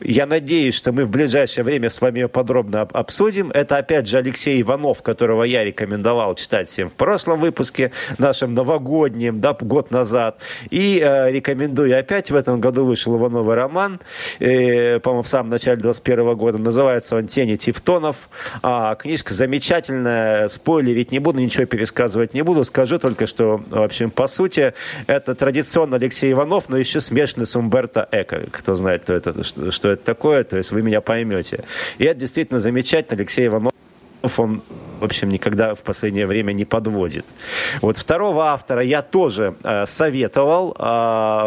я 0.01 0.25
надеюсь, 0.25 0.75
что 0.75 0.91
мы 0.91 1.05
в 1.05 1.09
ближайшее 1.09 1.63
время 1.63 1.89
с 1.89 1.99
вами 1.99 2.19
ее 2.19 2.27
подробно 2.27 2.81
обсудим. 2.81 3.51
Это, 3.51 3.77
опять 3.77 4.07
же, 4.07 4.17
Алексей 4.17 4.61
Иванов, 4.61 5.01
которого 5.01 5.43
я 5.43 5.63
рекомендовал 5.63 6.35
читать 6.35 6.69
всем 6.69 6.89
в 6.89 6.93
прошлом 6.93 7.39
выпуске, 7.39 7.91
нашем 8.17 8.53
новогоднем, 8.53 9.39
да, 9.39 9.57
год 9.59 9.91
назад 9.91 10.10
назад. 10.11 10.39
И 10.69 10.99
э, 11.03 11.31
рекомендую 11.31 11.97
опять. 11.97 12.31
В 12.31 12.35
этом 12.35 12.59
году 12.59 12.85
вышел 12.85 13.15
его 13.15 13.29
новый 13.29 13.55
роман, 13.55 13.99
э, 14.39 14.99
по-моему, 14.99 15.23
в 15.23 15.27
самом 15.27 15.49
начале 15.49 15.77
21 15.77 16.35
года. 16.35 16.57
Называется 16.57 17.15
он 17.15 17.27
«Тени 17.27 17.55
Тевтонов». 17.55 18.29
А, 18.61 18.95
книжка 18.95 19.33
замечательная. 19.33 20.47
Спойлерить 20.47 21.11
не 21.11 21.19
буду, 21.19 21.39
ничего 21.39 21.65
пересказывать 21.65 22.33
не 22.33 22.41
буду. 22.41 22.65
Скажу 22.65 22.99
только, 22.99 23.27
что, 23.27 23.61
в 23.69 23.81
общем, 23.81 24.11
по 24.11 24.27
сути, 24.27 24.73
это 25.07 25.33
традиционно 25.35 25.95
Алексей 25.95 26.31
Иванов, 26.31 26.69
но 26.69 26.77
еще 26.77 26.99
смешанный 26.99 27.45
с 27.45 27.55
Умберто 27.55 28.07
Эко. 28.11 28.43
Кто 28.51 28.75
знает, 28.75 29.03
кто 29.03 29.13
это, 29.13 29.43
что, 29.43 29.71
что 29.71 29.91
это 29.91 30.03
такое, 30.03 30.43
то 30.43 30.57
есть 30.57 30.71
вы 30.71 30.81
меня 30.81 31.01
поймете. 31.01 31.63
И 31.97 32.05
это 32.05 32.19
действительно 32.19 32.59
замечательно. 32.59 33.17
Алексей 33.17 33.47
Иванов 33.47 33.71
он, 34.37 34.61
в 34.99 35.05
общем, 35.05 35.29
никогда 35.29 35.75
в 35.75 35.81
последнее 35.81 36.27
время 36.27 36.53
не 36.53 36.65
подводит. 36.65 37.25
Вот 37.81 37.97
второго 37.97 38.45
автора 38.45 38.83
я 38.83 39.01
тоже 39.01 39.55
э, 39.63 39.85
советовал 39.85 40.75
э, 40.77 40.83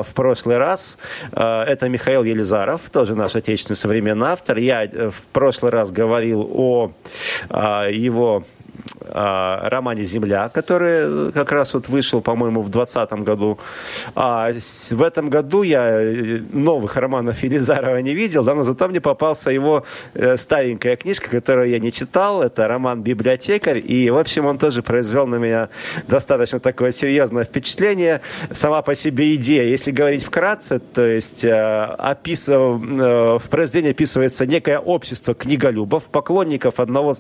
в 0.02 0.14
прошлый 0.14 0.58
раз. 0.58 0.98
Э, 1.32 1.62
это 1.62 1.88
Михаил 1.88 2.24
Елизаров, 2.24 2.82
тоже 2.90 3.14
наш 3.14 3.36
отечественный 3.36 3.76
современный 3.76 4.28
автор. 4.28 4.58
Я 4.58 4.84
э, 4.84 5.10
в 5.10 5.22
прошлый 5.32 5.70
раз 5.70 5.92
говорил 5.92 6.48
о 6.52 6.92
э, 7.50 7.88
его 7.92 8.44
а, 9.06 9.68
романе 9.68 10.04
«Земля», 10.04 10.48
который 10.48 11.32
как 11.32 11.52
раз 11.52 11.74
вот 11.74 11.88
вышел, 11.88 12.20
по-моему, 12.20 12.62
в 12.62 12.70
2020 12.70 13.24
году. 13.24 13.58
А 14.14 14.50
в 14.90 15.02
этом 15.02 15.28
году 15.28 15.62
я 15.62 16.02
э, 16.02 16.40
новых 16.52 16.96
романов 16.96 17.42
Елизарова 17.42 17.98
не 17.98 18.14
видел, 18.14 18.44
да, 18.44 18.54
но 18.54 18.62
зато 18.62 18.88
мне 18.88 19.00
попался 19.00 19.50
его 19.50 19.84
э, 20.14 20.36
старенькая 20.36 20.96
книжка, 20.96 21.30
которую 21.30 21.68
я 21.68 21.78
не 21.78 21.92
читал. 21.92 22.42
Это 22.42 22.66
роман 22.66 23.02
«Библиотекарь». 23.02 23.82
И, 23.84 24.10
в 24.10 24.16
общем, 24.16 24.46
он 24.46 24.58
тоже 24.58 24.82
произвел 24.82 25.26
на 25.26 25.36
меня 25.36 25.68
достаточно 26.08 26.60
такое 26.60 26.92
серьезное 26.92 27.44
впечатление. 27.44 28.20
Сама 28.52 28.82
по 28.82 28.94
себе 28.94 29.34
идея, 29.34 29.64
если 29.64 29.90
говорить 29.90 30.24
вкратце, 30.24 30.78
то 30.78 31.04
есть 31.04 31.44
э, 31.44 31.96
описыв, 31.98 32.54
в 32.54 33.48
произведении 33.50 33.90
описывается 33.90 34.46
некое 34.46 34.78
общество 34.78 35.34
книголюбов, 35.34 36.04
поклонников 36.04 36.80
одного 36.80 37.14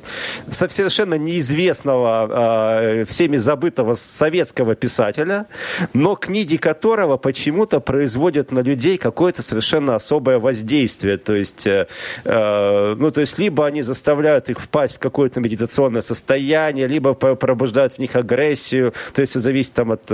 совершенно 0.48 1.14
неизвестного 1.14 1.73
известного, 1.74 2.28
э, 2.30 3.04
всеми 3.04 3.36
забытого 3.36 3.94
советского 3.94 4.74
писателя, 4.74 5.46
но 5.92 6.14
книги 6.14 6.56
которого 6.56 7.16
почему-то 7.16 7.80
производят 7.80 8.52
на 8.52 8.60
людей 8.60 8.96
какое-то 8.96 9.42
совершенно 9.42 9.96
особое 9.96 10.38
воздействие. 10.38 11.18
То 11.18 11.34
есть, 11.34 11.66
э, 11.66 11.86
э, 12.24 12.94
ну, 12.98 13.10
то 13.10 13.20
есть 13.20 13.38
либо 13.38 13.66
они 13.66 13.82
заставляют 13.82 14.48
их 14.48 14.60
впасть 14.60 14.96
в 14.96 14.98
какое-то 14.98 15.40
медитационное 15.40 16.02
состояние, 16.02 16.86
либо 16.86 17.14
пробуждают 17.14 17.94
в 17.94 17.98
них 17.98 18.16
агрессию. 18.16 18.92
То 19.14 19.20
есть, 19.20 19.34
зависит 19.34 19.74
там 19.74 19.90
от 19.90 20.06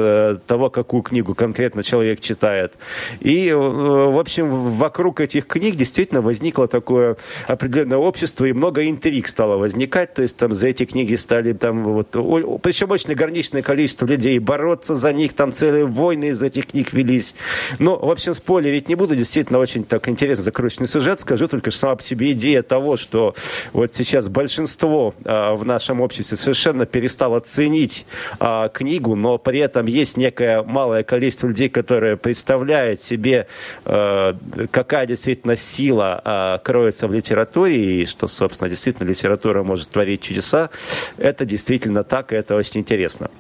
того, 0.47 0.71
какую 0.71 1.02
книгу 1.02 1.35
конкретно 1.35 1.83
человек 1.83 2.21
читает. 2.21 2.73
И, 3.21 3.52
в 3.52 4.19
общем, 4.19 4.49
вокруг 4.50 5.21
этих 5.21 5.47
книг 5.47 5.76
действительно 5.76 6.23
возникло 6.23 6.67
такое 6.67 7.17
определенное 7.47 7.99
общество, 7.99 8.47
и 8.47 8.52
много 8.52 8.88
интриг 8.88 9.29
стало 9.29 9.57
возникать. 9.57 10.14
То 10.14 10.23
есть, 10.23 10.37
там 10.37 10.55
за 10.55 10.69
эти 10.69 10.85
книги 10.85 11.17
стали 11.17 11.50
стали 11.50 11.52
там 11.52 11.85
вот, 11.85 12.11
причем 12.62 12.90
очень 12.90 13.12
ограниченное 13.12 13.62
количество 13.62 14.07
людей, 14.07 14.38
бороться 14.38 14.95
за 14.95 15.12
них, 15.12 15.33
там 15.33 15.52
целые 15.52 15.87
войны 15.87 16.30
из 16.30 16.42
этих 16.42 16.66
книг 16.69 16.92
велись. 16.92 17.35
Ну, 17.78 17.97
в 17.97 18.11
общем, 18.11 18.35
спойлерить 18.35 18.88
не 18.88 18.95
буду, 18.95 19.16
действительно 19.16 19.59
очень 19.59 19.85
так 19.85 20.09
интересно 20.09 20.45
закрученный 20.45 20.88
сюжет, 20.88 21.21
скажу 21.21 21.49
только, 21.49 21.71
что 21.71 21.80
сама 21.80 21.97
по 21.97 22.02
себе 22.02 22.33
идея 22.33 22.62
того, 22.62 22.97
что 22.97 23.35
вот 23.73 23.95
сейчас 23.95 24.28
большинство 24.28 25.14
э, 25.25 25.54
в 25.54 25.64
нашем 25.64 26.00
обществе 26.00 26.37
совершенно 26.37 26.87
перестало 26.87 27.40
ценить 27.40 28.07
э, 28.38 28.69
книгу, 28.73 29.16
но 29.16 29.38
при 29.38 29.59
этом 29.59 29.87
есть 29.87 30.16
некое 30.16 30.62
малое 30.62 31.02
количество 31.02 31.49
людей, 31.49 31.69
которые 31.69 32.16
представляют 32.16 33.00
себе, 33.00 33.47
э, 33.85 34.35
какая 34.71 35.07
действительно 35.07 35.57
сила 35.57 36.21
э, 36.25 36.59
кроется 36.64 37.09
в 37.09 37.12
литературе, 37.12 38.02
и 38.02 38.07
что, 38.07 38.26
собственно, 38.28 38.71
действительно 38.71 39.09
литература 39.09 39.62
может 39.62 39.90
творить 39.90 40.23
чудеса, 40.23 40.71
это 41.19 41.39
действительно 41.44 42.04
так, 42.04 42.32
и 42.32 42.37
это 42.37 42.56
очень 42.56 42.80
интересно. 42.80 43.30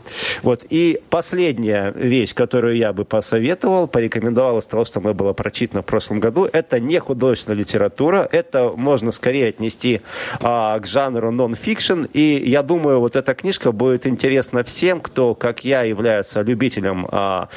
Вот. 0.42 0.64
И 0.70 1.00
последняя 1.10 1.92
вещь, 1.92 2.34
которую 2.34 2.76
я 2.76 2.92
бы 2.92 3.04
посоветовал, 3.04 3.86
порекомендовал 3.88 4.58
из 4.58 4.66
того, 4.66 4.84
что 4.84 5.00
мы 5.00 5.14
было 5.14 5.32
прочитано 5.32 5.82
в 5.82 5.86
прошлом 5.86 6.20
году, 6.20 6.48
это 6.50 6.80
не 6.80 6.98
художественная 6.98 7.58
литература, 7.58 8.28
это 8.30 8.70
можно 8.76 9.12
скорее 9.12 9.48
отнести 9.48 10.00
а, 10.40 10.78
к 10.78 10.86
жанру 10.86 11.30
нон-фикшн, 11.30 12.04
и 12.12 12.42
я 12.46 12.62
думаю, 12.62 13.00
вот 13.00 13.16
эта 13.16 13.34
книжка 13.34 13.72
будет 13.72 14.06
интересна 14.06 14.62
всем, 14.64 15.00
кто, 15.00 15.34
как 15.34 15.64
я, 15.64 15.82
является 15.82 16.42
любителем 16.42 17.06
а, 17.10 17.48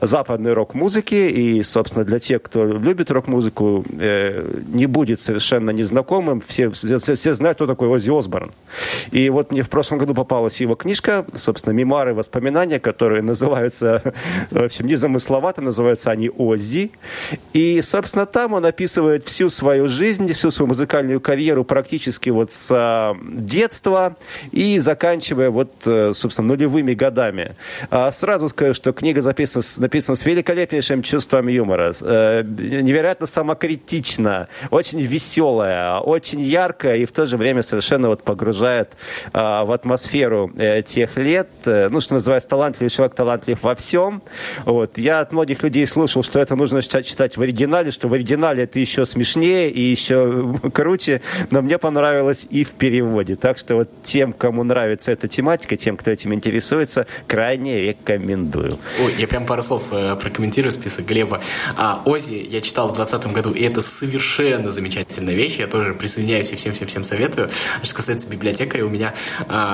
западной 0.00 0.52
рок-музыки, 0.52 1.14
и, 1.14 1.62
собственно, 1.62 2.04
для 2.04 2.18
тех, 2.18 2.42
кто 2.42 2.64
любит 2.64 3.10
рок-музыку, 3.10 3.84
э, 3.98 4.62
не 4.72 4.86
будет 4.86 5.20
совершенно 5.20 5.70
незнакомым, 5.70 6.42
все, 6.46 6.70
все, 6.70 6.98
все 6.98 7.34
знают, 7.34 7.56
кто 7.56 7.66
такой 7.66 7.88
Оззи 7.88 8.10
Осборн. 8.10 8.50
И 9.10 9.28
вот 9.30 9.50
мне 9.50 9.62
в 9.62 9.70
прошлом 9.70 9.85
году 9.94 10.14
попалась 10.14 10.60
его 10.60 10.74
книжка, 10.74 11.24
собственно, 11.34 11.72
«Мемуары 11.74 12.14
воспоминания», 12.14 12.80
которые 12.80 13.22
называются, 13.22 14.02
в 14.50 14.64
общем, 14.64 14.86
незамысловато, 14.86 15.62
называются 15.62 16.10
они 16.10 16.28
«Оззи». 16.30 16.90
И, 17.52 17.80
собственно, 17.82 18.26
там 18.26 18.52
он 18.52 18.66
описывает 18.66 19.24
всю 19.24 19.50
свою 19.50 19.88
жизнь, 19.88 20.32
всю 20.32 20.50
свою 20.50 20.68
музыкальную 20.68 21.20
карьеру 21.20 21.64
практически 21.64 22.30
вот 22.30 22.50
с 22.50 22.70
а, 22.72 23.16
детства 23.22 24.16
и 24.52 24.78
заканчивая 24.78 25.50
вот, 25.50 25.72
э, 25.84 26.12
собственно, 26.14 26.48
нулевыми 26.48 26.94
годами. 26.94 27.56
А 27.90 28.10
сразу 28.10 28.48
скажу, 28.48 28.74
что 28.74 28.92
книга 28.92 29.22
записана, 29.22 29.64
написана 29.78 30.16
с 30.16 30.24
великолепнейшим 30.24 31.02
чувством 31.02 31.48
юмора, 31.48 31.92
э, 32.00 32.42
невероятно 32.42 33.26
самокритично, 33.26 34.48
очень 34.70 35.00
веселая, 35.00 35.98
очень 35.98 36.40
яркая 36.40 36.96
и 36.96 37.04
в 37.04 37.12
то 37.12 37.26
же 37.26 37.36
время 37.36 37.62
совершенно 37.62 38.08
вот 38.08 38.22
погружает 38.22 38.96
а, 39.32 39.64
в 39.64 39.72
атмосферу 39.76 40.50
э, 40.56 40.82
тех 40.82 41.16
лет. 41.16 41.48
Э, 41.64 41.88
ну, 41.88 42.00
что 42.00 42.14
называется, 42.14 42.48
талантливый 42.48 42.90
человек 42.90 43.14
талантлив 43.14 43.62
во 43.62 43.74
всем. 43.74 44.22
Вот. 44.64 44.98
Я 44.98 45.20
от 45.20 45.32
многих 45.32 45.62
людей 45.62 45.86
слышал, 45.86 46.22
что 46.22 46.40
это 46.40 46.56
нужно 46.56 46.82
читать, 46.82 47.36
в 47.36 47.42
оригинале, 47.42 47.90
что 47.90 48.08
в 48.08 48.14
оригинале 48.14 48.64
это 48.64 48.78
еще 48.78 49.06
смешнее 49.06 49.70
и 49.70 49.80
еще 49.80 50.54
круче, 50.72 51.22
но 51.50 51.62
мне 51.62 51.78
понравилось 51.78 52.46
и 52.48 52.64
в 52.64 52.72
переводе. 52.74 53.36
Так 53.36 53.58
что 53.58 53.76
вот 53.76 53.90
тем, 54.02 54.32
кому 54.32 54.64
нравится 54.64 55.12
эта 55.12 55.28
тематика, 55.28 55.76
тем, 55.76 55.96
кто 55.96 56.10
этим 56.10 56.34
интересуется, 56.34 57.06
крайне 57.26 57.80
рекомендую. 57.82 58.78
Ой, 59.02 59.12
я 59.18 59.28
прям 59.28 59.46
пару 59.46 59.62
слов 59.62 59.92
э, 59.92 60.16
прокомментирую 60.16 60.72
список 60.72 61.06
Глеба. 61.06 61.40
А, 61.76 62.02
Ози 62.04 62.46
я 62.50 62.60
читал 62.60 62.88
в 62.88 62.94
2020 62.94 63.32
году, 63.32 63.52
и 63.52 63.62
это 63.62 63.82
совершенно 63.82 64.70
замечательная 64.70 65.34
вещь. 65.34 65.58
Я 65.58 65.66
тоже 65.66 65.94
присоединяюсь 65.94 66.52
и 66.52 66.56
всем-всем-всем 66.56 67.04
советую. 67.04 67.50
Что 67.82 67.94
касается 67.94 68.28
библиотекаря, 68.28 68.84
у 68.84 68.88
меня 68.88 69.14
а, 69.48 69.65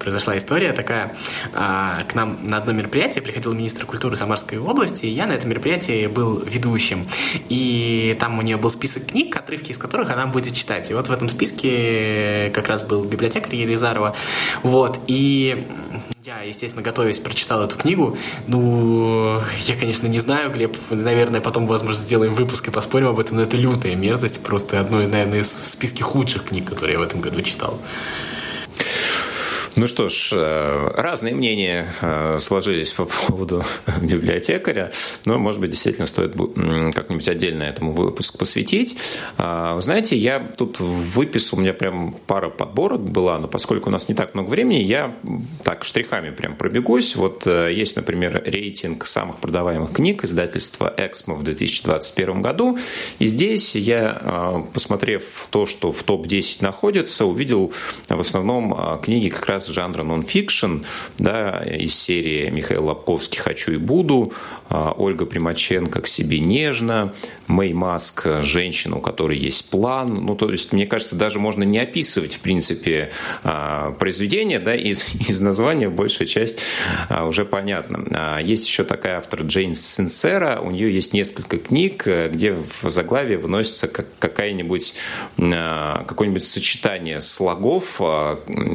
произошла 0.00 0.36
история 0.36 0.72
такая. 0.72 1.14
А, 1.54 2.04
к 2.04 2.14
нам 2.14 2.38
на 2.42 2.58
одно 2.58 2.72
мероприятие 2.72 3.22
приходил 3.22 3.52
министр 3.52 3.86
культуры 3.86 4.16
Самарской 4.16 4.58
области, 4.58 5.06
и 5.06 5.10
я 5.10 5.26
на 5.26 5.32
этом 5.32 5.50
мероприятии 5.50 6.06
был 6.06 6.38
ведущим. 6.40 7.06
И 7.48 8.16
там 8.20 8.38
у 8.38 8.42
нее 8.42 8.56
был 8.56 8.70
список 8.70 9.06
книг, 9.06 9.36
отрывки 9.36 9.70
из 9.70 9.78
которых 9.78 10.10
она 10.10 10.26
будет 10.26 10.54
читать. 10.54 10.90
И 10.90 10.94
вот 10.94 11.08
в 11.08 11.12
этом 11.12 11.28
списке 11.28 12.50
как 12.54 12.68
раз 12.68 12.84
был 12.84 13.04
библиотекарь 13.04 13.56
Елизарова. 13.56 14.14
Вот. 14.62 15.00
И 15.06 15.66
я, 16.28 16.42
естественно, 16.42 16.82
готовясь, 16.82 17.18
прочитал 17.20 17.62
эту 17.62 17.78
книгу. 17.78 18.18
Ну, 18.46 19.40
я, 19.66 19.76
конечно, 19.76 20.06
не 20.06 20.20
знаю, 20.20 20.52
Глеб, 20.52 20.76
наверное, 20.90 21.40
потом, 21.40 21.66
возможно, 21.66 22.02
сделаем 22.02 22.34
выпуск 22.34 22.68
и 22.68 22.70
поспорим 22.70 23.08
об 23.08 23.18
этом, 23.18 23.36
но 23.36 23.44
это 23.44 23.56
лютая 23.56 23.94
мерзость, 23.96 24.42
просто 24.42 24.78
одно, 24.78 24.98
наверное, 24.98 25.40
из 25.40 25.54
в 25.54 25.66
списке 25.66 26.04
худших 26.04 26.44
книг, 26.44 26.68
которые 26.68 26.94
я 26.94 26.98
в 26.98 27.02
этом 27.02 27.22
году 27.22 27.40
читал. 27.40 27.80
Ну 29.78 29.86
что 29.86 30.08
ж, 30.08 30.30
э, 30.32 30.90
разные 30.96 31.36
мнения 31.36 31.86
э, 32.00 32.38
сложились 32.40 32.90
по 32.90 33.04
поводу 33.04 33.62
библиотекаря, 34.02 34.90
но, 35.24 35.38
может 35.38 35.60
быть, 35.60 35.70
действительно 35.70 36.08
стоит 36.08 36.32
как-нибудь 36.32 37.28
отдельно 37.28 37.62
этому 37.62 37.92
выпуск 37.92 38.38
посвятить. 38.38 38.96
А, 39.36 39.80
знаете, 39.80 40.16
я 40.16 40.40
тут 40.40 40.80
выписал, 40.80 41.58
у 41.58 41.60
меня 41.60 41.74
прям 41.74 42.16
пара 42.26 42.48
подборок 42.48 43.08
была, 43.08 43.38
но 43.38 43.46
поскольку 43.46 43.88
у 43.88 43.92
нас 43.92 44.08
не 44.08 44.16
так 44.16 44.34
много 44.34 44.48
времени, 44.48 44.82
я 44.82 45.14
так 45.62 45.84
штрихами 45.84 46.30
прям 46.30 46.56
пробегусь. 46.56 47.14
Вот 47.14 47.46
э, 47.46 47.72
есть, 47.72 47.94
например, 47.94 48.42
рейтинг 48.44 49.06
самых 49.06 49.36
продаваемых 49.36 49.92
книг 49.92 50.24
издательства 50.24 50.92
«Эксмо» 50.96 51.36
в 51.36 51.44
2021 51.44 52.42
году. 52.42 52.76
И 53.20 53.28
здесь 53.28 53.76
я, 53.76 54.64
посмотрев 54.74 55.46
то, 55.50 55.66
что 55.66 55.92
в 55.92 56.02
топ-10 56.02 56.64
находится, 56.64 57.26
увидел 57.26 57.72
в 58.08 58.20
основном 58.20 58.98
книги 59.00 59.28
как 59.28 59.46
раз 59.46 59.67
жанра 59.68 60.02
нон-фикшн, 60.02 60.78
да, 61.18 61.62
из 61.64 61.94
серии 61.94 62.50
Михаил 62.50 62.86
Лобковский 62.86 63.40
«Хочу 63.40 63.72
и 63.72 63.76
буду», 63.76 64.32
Ольга 64.70 65.26
Примаченко 65.26 66.00
«К 66.00 66.06
себе 66.06 66.40
нежно», 66.40 67.14
Мэй 67.46 67.72
Маск 67.72 68.26
«Женщина, 68.42 68.96
у 68.96 69.00
которой 69.00 69.38
есть 69.38 69.70
план». 69.70 70.26
Ну, 70.26 70.36
то 70.36 70.50
есть, 70.50 70.72
мне 70.72 70.86
кажется, 70.86 71.16
даже 71.16 71.38
можно 71.38 71.62
не 71.62 71.78
описывать, 71.78 72.34
в 72.34 72.40
принципе, 72.40 73.10
произведение, 73.98 74.58
да, 74.58 74.74
из, 74.74 75.14
из 75.28 75.40
названия 75.40 75.88
большая 75.88 76.28
часть 76.28 76.60
уже 77.24 77.44
понятна. 77.44 78.38
Есть 78.42 78.66
еще 78.66 78.84
такая 78.84 79.18
автор 79.18 79.42
Джейн 79.42 79.74
Сенсера, 79.74 80.60
у 80.60 80.70
нее 80.70 80.92
есть 80.92 81.14
несколько 81.14 81.58
книг, 81.58 82.06
где 82.06 82.52
в 82.52 82.90
заглавии 82.90 83.36
выносится 83.36 83.88
какая-нибудь, 83.88 84.94
какое-нибудь 85.36 86.44
сочетание 86.44 87.20
слогов, 87.20 88.00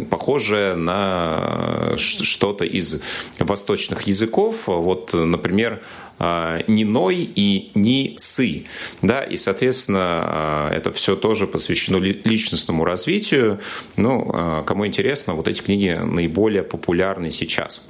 похожее 0.09 0.75
на 0.83 1.95
что-то 1.97 2.65
из 2.65 3.01
восточных 3.39 4.03
языков. 4.03 4.67
Вот, 4.67 5.13
например, 5.13 5.81
Ниной 6.19 7.29
и 7.35 7.71
Нисы. 7.73 8.65
Да, 9.01 9.21
и, 9.21 9.37
соответственно, 9.37 10.69
это 10.73 10.91
все 10.91 11.15
тоже 11.15 11.47
посвящено 11.47 11.97
личностному 11.97 12.85
развитию. 12.85 13.59
Ну, 13.97 14.63
кому 14.65 14.85
интересно, 14.85 15.33
вот 15.33 15.47
эти 15.47 15.61
книги 15.61 15.99
наиболее 16.03 16.63
популярны 16.63 17.31
сейчас. 17.31 17.87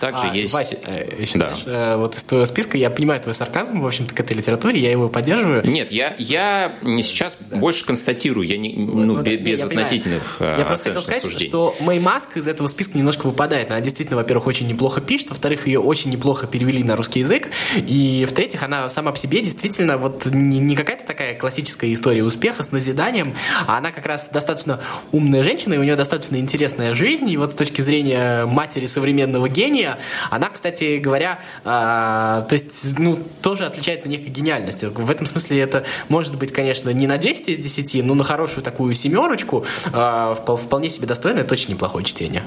Также 0.00 0.26
а, 0.26 0.34
есть... 0.34 0.52
Вася, 0.52 0.78
э, 0.84 1.08
еще, 1.18 1.38
да. 1.38 1.54
знаешь, 1.54 1.64
э, 1.66 1.96
вот 1.96 2.16
из 2.16 2.24
твоего 2.24 2.46
списка 2.46 2.76
я 2.76 2.90
понимаю 2.90 3.20
твой 3.20 3.34
сарказм, 3.34 3.80
в 3.80 3.86
общем-то, 3.86 4.14
к 4.14 4.20
этой 4.20 4.36
литературе, 4.36 4.80
я 4.80 4.90
его 4.90 5.08
поддерживаю. 5.08 5.66
Нет, 5.66 5.90
я, 5.90 6.14
я 6.18 6.74
сейчас 6.82 7.38
да. 7.40 7.56
больше 7.56 7.86
констатирую, 7.86 8.46
я 8.46 8.58
не, 8.58 8.74
ну, 8.74 9.04
ну, 9.04 9.22
без, 9.22 9.40
без 9.40 9.58
я 9.60 9.66
относительных 9.66 10.36
понимаю. 10.38 10.58
Я 10.58 10.64
просто 10.64 10.88
хотел 10.90 11.02
сказать, 11.02 11.22
суждений. 11.22 11.48
что 11.48 11.76
Мэй 11.80 12.00
Маск 12.00 12.36
из 12.36 12.46
этого 12.46 12.68
списка 12.68 12.98
немножко 12.98 13.26
выпадает. 13.26 13.70
Она 13.70 13.80
действительно, 13.80 14.16
во-первых, 14.16 14.46
очень 14.46 14.66
неплохо 14.68 15.00
пишет, 15.00 15.30
во-вторых, 15.30 15.66
ее 15.66 15.80
очень 15.80 16.10
неплохо 16.10 16.46
перевели 16.46 16.82
на 16.84 16.96
русский 16.96 17.20
язык, 17.20 17.48
и 17.74 18.26
в-третьих, 18.28 18.62
она 18.62 18.88
сама 18.90 19.12
по 19.12 19.18
себе 19.18 19.40
действительно 19.40 19.96
вот 19.96 20.26
не, 20.26 20.58
не 20.58 20.76
какая-то 20.76 21.06
такая 21.06 21.34
классическая 21.34 21.92
история 21.92 22.24
успеха 22.24 22.62
с 22.62 22.72
назиданием, 22.72 23.34
а 23.66 23.78
она 23.78 23.92
как 23.92 24.06
раз 24.06 24.28
достаточно 24.28 24.80
умная 25.12 25.42
женщина, 25.42 25.74
и 25.74 25.78
у 25.78 25.82
нее 25.82 25.96
достаточно 25.96 26.36
интересная 26.36 26.94
жизнь, 26.94 27.30
и 27.30 27.36
вот 27.36 27.52
с 27.52 27.54
точки 27.54 27.80
зрения 27.80 28.44
матери 28.46 28.86
современного 28.86 29.48
гения, 29.48 29.85
Соня, 29.86 29.98
она, 30.30 30.48
кстати 30.48 30.98
говоря, 30.98 31.40
э, 31.64 31.64
то 31.64 32.48
есть, 32.50 32.98
ну, 32.98 33.18
тоже 33.42 33.66
отличается 33.66 34.08
некой 34.08 34.28
гениальностью. 34.28 34.92
В 34.92 35.10
этом 35.10 35.26
смысле 35.26 35.60
это 35.60 35.84
может 36.08 36.36
быть, 36.36 36.52
конечно, 36.52 36.90
не 36.90 37.06
на 37.06 37.18
10 37.18 37.48
из 37.48 37.58
10, 37.58 38.04
но 38.04 38.14
на 38.14 38.24
хорошую 38.24 38.64
такую 38.64 38.94
семерочку 38.94 39.64
э, 39.92 40.34
вполне 40.34 40.90
себе 40.90 41.06
достойно. 41.06 41.40
Это 41.40 41.54
очень 41.54 41.70
неплохое 41.70 42.04
чтение. 42.04 42.44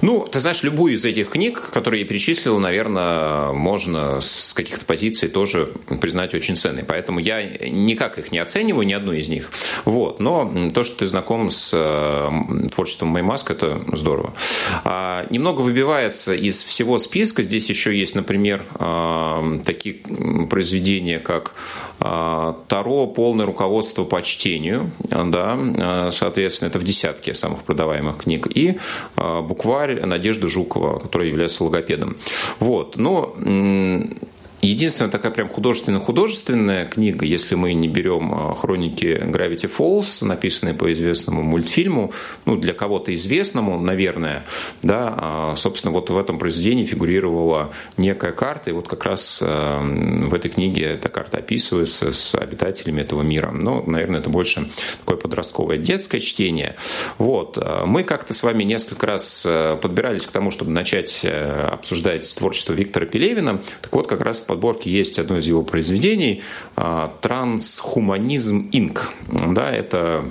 Ну, 0.00 0.26
ты 0.26 0.40
знаешь, 0.40 0.62
любую 0.62 0.94
из 0.94 1.04
этих 1.04 1.30
книг, 1.30 1.70
которые 1.72 2.02
я 2.02 2.08
перечислил, 2.08 2.58
наверное, 2.58 3.52
можно 3.52 4.20
с 4.20 4.52
каких-то 4.52 4.84
позиций 4.84 5.28
тоже 5.28 5.72
признать 6.00 6.34
очень 6.34 6.56
ценной. 6.56 6.84
Поэтому 6.84 7.18
я 7.18 7.42
никак 7.42 8.18
их 8.18 8.32
не 8.32 8.38
оцениваю, 8.38 8.86
ни 8.86 8.92
одну 8.92 9.12
из 9.12 9.28
них. 9.28 9.50
Вот. 9.84 10.20
Но 10.20 10.70
то, 10.74 10.84
что 10.84 10.98
ты 10.98 11.06
знаком 11.06 11.50
с 11.50 11.72
э, 11.74 12.68
творчеством 12.74 13.08
Маймаск, 13.08 13.50
это 13.50 13.80
здорово. 13.92 14.34
А, 14.84 15.26
немного 15.30 15.62
выбивается 15.62 16.34
из 16.34 16.57
из 16.58 16.64
всего 16.64 16.98
списка 16.98 17.42
здесь 17.42 17.68
еще 17.68 17.96
есть, 17.96 18.14
например, 18.14 18.64
а, 18.74 19.60
такие 19.64 19.96
произведения, 20.50 21.18
как 21.18 21.54
а, 22.00 22.58
Таро 22.68 23.06
«Полное 23.06 23.46
руководство 23.46 24.04
по 24.04 24.22
чтению», 24.22 24.90
да, 25.08 25.58
а, 25.58 26.08
соответственно, 26.10 26.68
это 26.68 26.78
в 26.78 26.84
десятке 26.84 27.34
самых 27.34 27.62
продаваемых 27.62 28.18
книг, 28.18 28.48
и 28.52 28.78
букварь 29.16 30.04
Надежды 30.04 30.48
Жукова, 30.48 30.98
которая 30.98 31.28
является 31.28 31.64
логопедом. 31.64 32.16
Вот, 32.58 32.96
но 32.96 33.34
Единственная 34.60 35.10
такая 35.10 35.30
прям 35.30 35.48
художественно-художественная 35.48 36.86
книга, 36.86 37.24
если 37.24 37.54
мы 37.54 37.74
не 37.74 37.86
берем 37.86 38.34
а, 38.34 38.54
хроники 38.56 39.06
Gravity 39.06 39.70
Falls, 39.70 40.24
написанные 40.24 40.74
по 40.74 40.92
известному 40.92 41.42
мультфильму, 41.42 42.12
ну, 42.44 42.56
для 42.56 42.72
кого-то 42.72 43.14
известному, 43.14 43.78
наверное, 43.78 44.44
да, 44.82 45.14
а, 45.16 45.54
собственно, 45.54 45.92
вот 45.92 46.10
в 46.10 46.18
этом 46.18 46.40
произведении 46.40 46.84
фигурировала 46.84 47.72
некая 47.96 48.32
карта, 48.32 48.70
и 48.70 48.72
вот 48.72 48.88
как 48.88 49.04
раз 49.04 49.40
а, 49.42 49.80
в 49.80 50.34
этой 50.34 50.50
книге 50.50 50.86
эта 50.86 51.08
карта 51.08 51.38
описывается 51.38 52.10
с 52.10 52.34
обитателями 52.34 53.02
этого 53.02 53.22
мира. 53.22 53.52
Но, 53.52 53.84
наверное, 53.86 54.18
это 54.18 54.28
больше 54.28 54.68
такое 55.00 55.18
подростковое 55.18 55.78
детское 55.78 56.18
чтение. 56.18 56.74
Вот. 57.18 57.58
Мы 57.86 58.02
как-то 58.02 58.34
с 58.34 58.42
вами 58.42 58.64
несколько 58.64 59.06
раз 59.06 59.46
подбирались 59.80 60.26
к 60.26 60.32
тому, 60.32 60.50
чтобы 60.50 60.72
начать 60.72 61.24
обсуждать 61.24 62.34
творчество 62.36 62.72
Виктора 62.72 63.06
Пелевина. 63.06 63.62
Так 63.82 63.94
вот, 63.94 64.06
как 64.08 64.20
раз 64.20 64.40
подборке 64.48 64.90
есть 64.90 65.20
одно 65.20 65.38
из 65.38 65.46
его 65.46 65.62
произведений 65.62 66.42
«Трансхуманизм 67.20 68.68
Инк». 68.72 69.12
Да, 69.30 69.70
это 69.70 70.24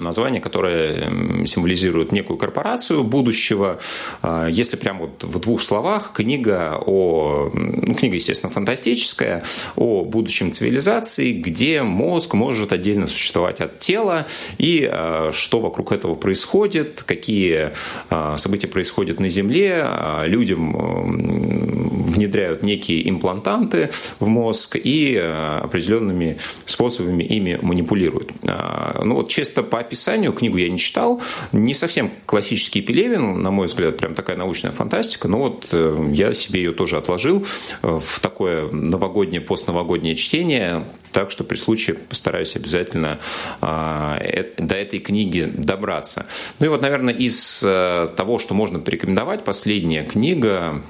название, 0.00 0.40
которое 0.40 1.46
символизирует 1.46 2.12
некую 2.12 2.36
корпорацию 2.36 3.04
будущего. 3.04 3.78
А, 4.22 4.46
если 4.48 4.76
прям 4.76 4.98
вот 4.98 5.24
в 5.24 5.38
двух 5.38 5.62
словах, 5.62 6.12
книга 6.14 6.78
о, 6.84 7.50
ну, 7.52 7.94
книга, 7.94 8.16
естественно, 8.16 8.52
фантастическая, 8.52 9.44
о 9.76 10.04
будущем 10.04 10.52
цивилизации, 10.52 11.32
где 11.32 11.82
мозг 11.82 12.34
может 12.34 12.72
отдельно 12.72 13.06
существовать 13.06 13.60
от 13.60 13.78
тела, 13.78 14.26
и 14.58 14.88
а, 14.90 15.30
что 15.32 15.60
вокруг 15.60 15.92
этого 15.92 16.14
происходит, 16.14 17.02
какие 17.02 17.72
а, 18.10 18.36
события 18.36 18.68
происходят 18.68 19.20
на 19.20 19.28
Земле, 19.28 19.86
людям 20.24 22.02
внедряют 22.04 22.62
некие 22.62 23.08
имплантанты 23.08 23.90
в 24.20 24.26
мозг 24.26 24.76
и 24.82 25.16
определенными 25.16 26.38
способами 26.66 27.22
ими 27.22 27.58
манипулируют. 27.60 28.32
Ну 28.44 29.14
вот 29.16 29.28
чисто 29.28 29.62
по 29.62 29.81
описанию, 29.82 30.32
книгу 30.32 30.56
я 30.56 30.68
не 30.68 30.78
читал, 30.78 31.20
не 31.52 31.74
совсем 31.74 32.10
классический 32.26 32.80
Пелевин, 32.80 33.42
на 33.42 33.50
мой 33.50 33.66
взгляд, 33.66 33.98
прям 33.98 34.14
такая 34.14 34.36
научная 34.36 34.72
фантастика, 34.72 35.28
но 35.28 35.38
вот 35.38 35.68
э, 35.72 36.10
я 36.12 36.34
себе 36.34 36.62
ее 36.62 36.72
тоже 36.72 36.96
отложил 36.96 37.46
э, 37.82 38.00
в 38.02 38.20
такое 38.20 38.70
новогоднее, 38.70 39.40
постновогоднее 39.40 40.16
чтение, 40.16 40.84
так 41.12 41.30
что 41.30 41.44
при 41.44 41.56
случае 41.56 41.96
постараюсь 41.96 42.56
обязательно 42.56 43.20
а, 43.60 44.18
до 44.56 44.74
этой 44.74 44.98
книги 44.98 45.50
добраться. 45.52 46.26
Ну 46.58 46.66
и 46.66 46.68
вот, 46.68 46.82
наверное, 46.82 47.14
из 47.14 47.62
э, 47.64 48.08
того, 48.16 48.38
что 48.38 48.54
можно 48.54 48.80
порекомендовать, 48.80 49.44
последняя 49.44 50.04
книга 50.04 50.82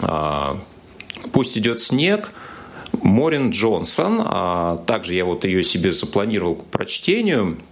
а, 0.00 0.60
«Пусть 1.32 1.56
идет 1.56 1.80
снег», 1.80 2.32
Морин 3.02 3.50
Джонсон, 3.50 4.22
а 4.24 4.76
также 4.86 5.14
я 5.14 5.24
вот 5.24 5.44
ее 5.44 5.64
себе 5.64 5.92
запланировал 5.92 6.54
к 6.56 6.64
прочтению– 6.66 7.58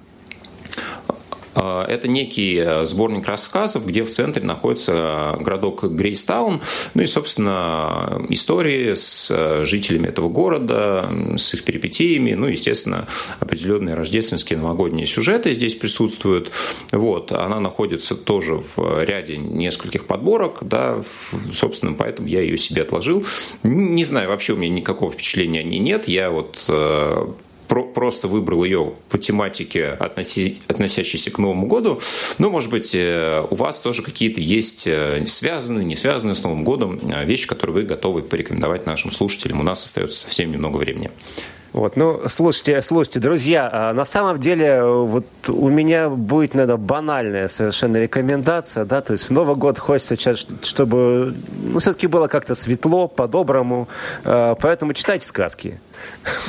это 1.55 2.09
некий 2.09 2.57
э, 2.57 2.85
сборник 2.85 3.27
рассказов, 3.27 3.87
где 3.87 4.05
в 4.05 4.11
центре 4.11 4.43
находится 4.43 5.37
городок 5.41 5.85
Грейстаун, 5.85 6.61
ну 6.95 7.03
и, 7.03 7.07
собственно, 7.07 8.25
истории 8.29 8.95
с 8.95 9.31
э, 9.31 9.65
жителями 9.65 10.09
этого 10.09 10.29
города, 10.29 11.09
с 11.37 11.55
их 11.55 11.65
перипетиями, 11.65 12.35
ну, 12.35 12.47
естественно, 12.47 13.07
определенные 13.41 13.95
рождественские 13.95 14.59
новогодние 14.59 15.07
сюжеты 15.07 15.53
здесь 15.55 15.75
присутствуют. 15.75 16.51
Вот, 16.91 17.33
она 17.33 17.61
находится 17.61 18.15
тоже 18.15 18.63
в 18.77 19.05
ряде 19.05 19.37
нескольких 19.37 20.07
подборок, 20.07 20.59
да, 20.63 21.03
собственно, 21.53 21.93
поэтому 21.93 22.29
я 22.29 22.41
ее 22.41 22.57
себе 22.57 22.83
отложил. 22.83 23.25
Не 23.63 24.05
знаю, 24.05 24.29
вообще 24.29 24.55
у 24.55 24.57
меня 24.57 24.75
никакого 24.75 25.13
впечатления 25.13 25.61
о 25.61 25.63
ней 25.63 25.79
нет. 25.79 26.09
Я 26.09 26.31
вот 26.31 26.65
э, 26.69 27.27
про 27.73 27.85
просто 27.85 28.29
выбрал 28.29 28.65
ее 28.65 28.93
по 29.09 29.17
тематике, 29.17 29.93
относящейся 29.93 31.31
к 31.31 31.39
Новому 31.39 31.67
году. 31.67 32.03
Но, 32.37 32.51
может 32.51 32.71
быть, 32.71 32.95
э, 32.95 33.47
у 33.49 33.55
вас 33.55 33.81
тоже 33.81 34.03
какие-то 34.03 34.43
есть 34.43 34.87
э, 34.87 35.25
связанные, 35.25 35.87
не 35.87 35.97
связанные 35.97 36.35
с 36.35 36.43
Новым 36.43 36.65
годом 36.65 37.01
э, 37.03 37.25
вещи, 37.25 37.47
которые 37.47 37.77
вы 37.77 37.83
готовы 37.85 38.25
порекомендовать 38.25 38.85
нашим 38.85 39.11
слушателям. 39.11 39.61
У 39.61 39.63
нас 39.63 39.83
остается 39.87 40.21
совсем 40.21 40.53
немного 40.53 40.77
времени. 40.77 41.11
Вот, 41.73 41.97
ну, 41.97 42.21
слушайте, 42.29 42.83
слушайте, 42.83 43.19
друзья, 43.19 43.69
а 43.73 43.93
на 43.95 44.05
самом 44.05 44.39
деле 44.39 44.85
вот 44.85 45.27
у 45.49 45.71
меня 45.71 46.11
будет, 46.11 46.53
наверное, 46.53 46.77
банальная 46.77 47.49
совершенно 47.49 47.97
рекомендация, 47.97 48.85
да, 48.85 49.01
то 49.01 49.13
есть 49.13 49.25
в 49.25 49.31
Новый 49.31 49.57
год 49.57 49.79
хочется, 49.79 50.17
чтобы, 50.63 51.35
ну, 51.63 51.79
все-таки 51.79 52.09
было 52.09 52.29
как-то 52.29 52.55
светло, 52.55 53.09
по-доброму, 53.09 53.89
поэтому 54.23 54.93
читайте 54.93 55.27
сказки. 55.27 55.81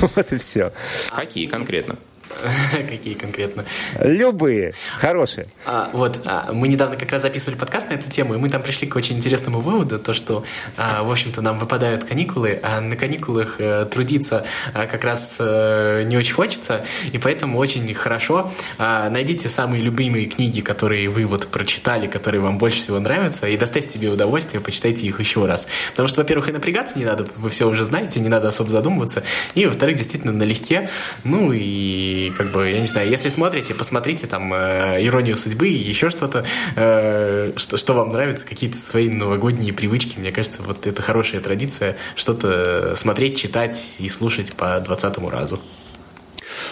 Вот 0.14 0.32
и 0.32 0.36
все. 0.36 0.72
Какие 1.10 1.46
конкретно? 1.46 1.96
Какие 2.88 3.14
конкретно? 3.14 3.64
Любые, 4.00 4.74
хорошие. 4.98 5.46
А, 5.66 5.90
вот, 5.92 6.20
а, 6.24 6.52
мы 6.52 6.68
недавно 6.68 6.96
как 6.96 7.10
раз 7.12 7.22
записывали 7.22 7.56
подкаст 7.56 7.88
на 7.90 7.94
эту 7.94 8.10
тему, 8.10 8.34
и 8.34 8.38
мы 8.38 8.48
там 8.48 8.62
пришли 8.62 8.86
к 8.86 8.96
очень 8.96 9.16
интересному 9.16 9.60
выводу, 9.60 9.98
то, 9.98 10.12
что, 10.12 10.44
а, 10.76 11.02
в 11.02 11.10
общем-то, 11.10 11.42
нам 11.42 11.58
выпадают 11.58 12.04
каникулы, 12.04 12.58
а 12.62 12.80
на 12.80 12.96
каникулах 12.96 13.56
а, 13.58 13.84
трудиться 13.86 14.46
а, 14.72 14.86
как 14.86 15.04
раз 15.04 15.38
а, 15.40 16.02
не 16.02 16.16
очень 16.16 16.34
хочется, 16.34 16.84
и 17.12 17.18
поэтому 17.18 17.58
очень 17.58 17.92
хорошо 17.94 18.50
а, 18.78 19.08
найдите 19.10 19.48
самые 19.48 19.82
любимые 19.82 20.26
книги, 20.26 20.60
которые 20.60 21.08
вы 21.08 21.24
вот 21.24 21.48
прочитали, 21.48 22.06
которые 22.06 22.40
вам 22.40 22.58
больше 22.58 22.78
всего 22.78 22.98
нравятся, 22.98 23.48
и 23.48 23.56
доставьте 23.56 23.90
себе 23.90 24.08
удовольствие, 24.08 24.60
почитайте 24.60 25.06
их 25.06 25.20
еще 25.20 25.46
раз. 25.46 25.68
Потому 25.90 26.08
что, 26.08 26.20
во-первых, 26.20 26.48
и 26.48 26.52
напрягаться 26.52 26.98
не 26.98 27.04
надо, 27.04 27.26
вы 27.36 27.50
все 27.50 27.68
уже 27.68 27.84
знаете, 27.84 28.20
не 28.20 28.28
надо 28.28 28.48
особо 28.48 28.70
задумываться, 28.70 29.22
и, 29.54 29.66
во-вторых, 29.66 29.96
действительно 29.96 30.32
налегке, 30.32 30.88
ну 31.22 31.52
и 31.52 32.33
как 32.36 32.50
бы, 32.52 32.68
я 32.68 32.80
не 32.80 32.86
знаю, 32.86 33.08
если 33.08 33.28
смотрите, 33.28 33.74
посмотрите 33.74 34.26
там 34.26 34.52
э, 34.52 35.04
«Иронию 35.04 35.36
судьбы» 35.36 35.68
и 35.68 35.76
еще 35.76 36.10
что-то, 36.10 36.44
э, 36.76 37.52
что, 37.56 37.76
что 37.76 37.94
вам 37.94 38.12
нравится, 38.12 38.46
какие-то 38.46 38.76
свои 38.76 39.08
новогодние 39.08 39.72
привычки. 39.72 40.18
Мне 40.18 40.32
кажется, 40.32 40.62
вот 40.62 40.86
это 40.86 41.02
хорошая 41.02 41.40
традиция, 41.40 41.96
что-то 42.16 42.94
смотреть, 42.96 43.38
читать 43.38 43.96
и 43.98 44.08
слушать 44.08 44.52
по 44.54 44.80
двадцатому 44.80 45.30
разу. 45.30 45.60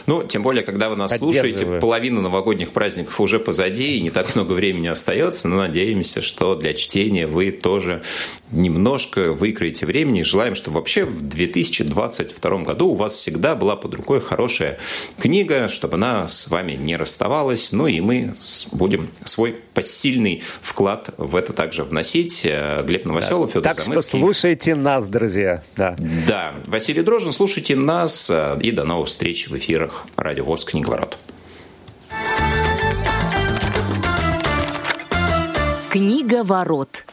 Ну, 0.06 0.24
тем 0.24 0.42
более, 0.42 0.64
когда 0.64 0.88
вы 0.88 0.96
нас 0.96 1.16
слушаете, 1.16 1.66
половина 1.80 2.20
новогодних 2.20 2.72
праздников 2.72 3.20
уже 3.20 3.38
позади, 3.38 3.96
и 3.96 4.00
не 4.00 4.10
так 4.10 4.34
много 4.34 4.52
времени 4.52 4.88
остается, 4.88 5.48
но 5.48 5.56
надеемся, 5.56 6.22
что 6.22 6.54
для 6.54 6.74
чтения 6.74 7.26
вы 7.26 7.50
тоже 7.50 8.02
немножко 8.50 9.32
выкроете 9.32 9.86
времени. 9.86 10.22
Желаем, 10.22 10.54
чтобы 10.54 10.76
вообще 10.76 11.04
в 11.04 11.22
2022 11.22 12.58
году 12.58 12.88
у 12.88 12.94
вас 12.94 13.14
всегда 13.14 13.54
была 13.54 13.76
под 13.76 13.94
рукой 13.94 14.20
хорошая 14.20 14.78
книга, 15.18 15.68
чтобы 15.68 15.94
она 15.94 16.26
с 16.26 16.48
вами 16.48 16.72
не 16.72 16.96
расставалась. 16.96 17.72
Ну 17.72 17.86
и 17.86 18.00
мы 18.00 18.34
будем 18.72 19.08
свой 19.24 19.56
посильный 19.74 20.42
вклад 20.60 21.10
в 21.16 21.34
это 21.36 21.52
также 21.52 21.84
вносить. 21.84 22.42
Э, 22.44 22.82
Глеб 22.84 23.04
Новоселов, 23.04 23.46
да. 23.46 23.52
Федор 23.52 23.62
Так 23.62 23.84
Замыцкий. 23.84 24.08
что 24.08 24.18
слушайте 24.18 24.74
нас, 24.74 25.08
друзья. 25.08 25.62
Да. 25.76 25.96
да. 25.98 26.54
Василий 26.66 27.02
Дрожжин, 27.02 27.32
слушайте 27.32 27.74
нас. 27.74 28.30
Э, 28.30 28.58
и 28.62 28.70
до 28.70 28.84
новых 28.84 29.08
встреч 29.08 29.48
в 29.48 29.56
эфирах 29.82 30.04
Радио 30.16 30.44
ВОЗ 30.44 30.64
«Книговорот». 30.64 31.18
Книга 35.90 36.42
ворот. 36.44 37.04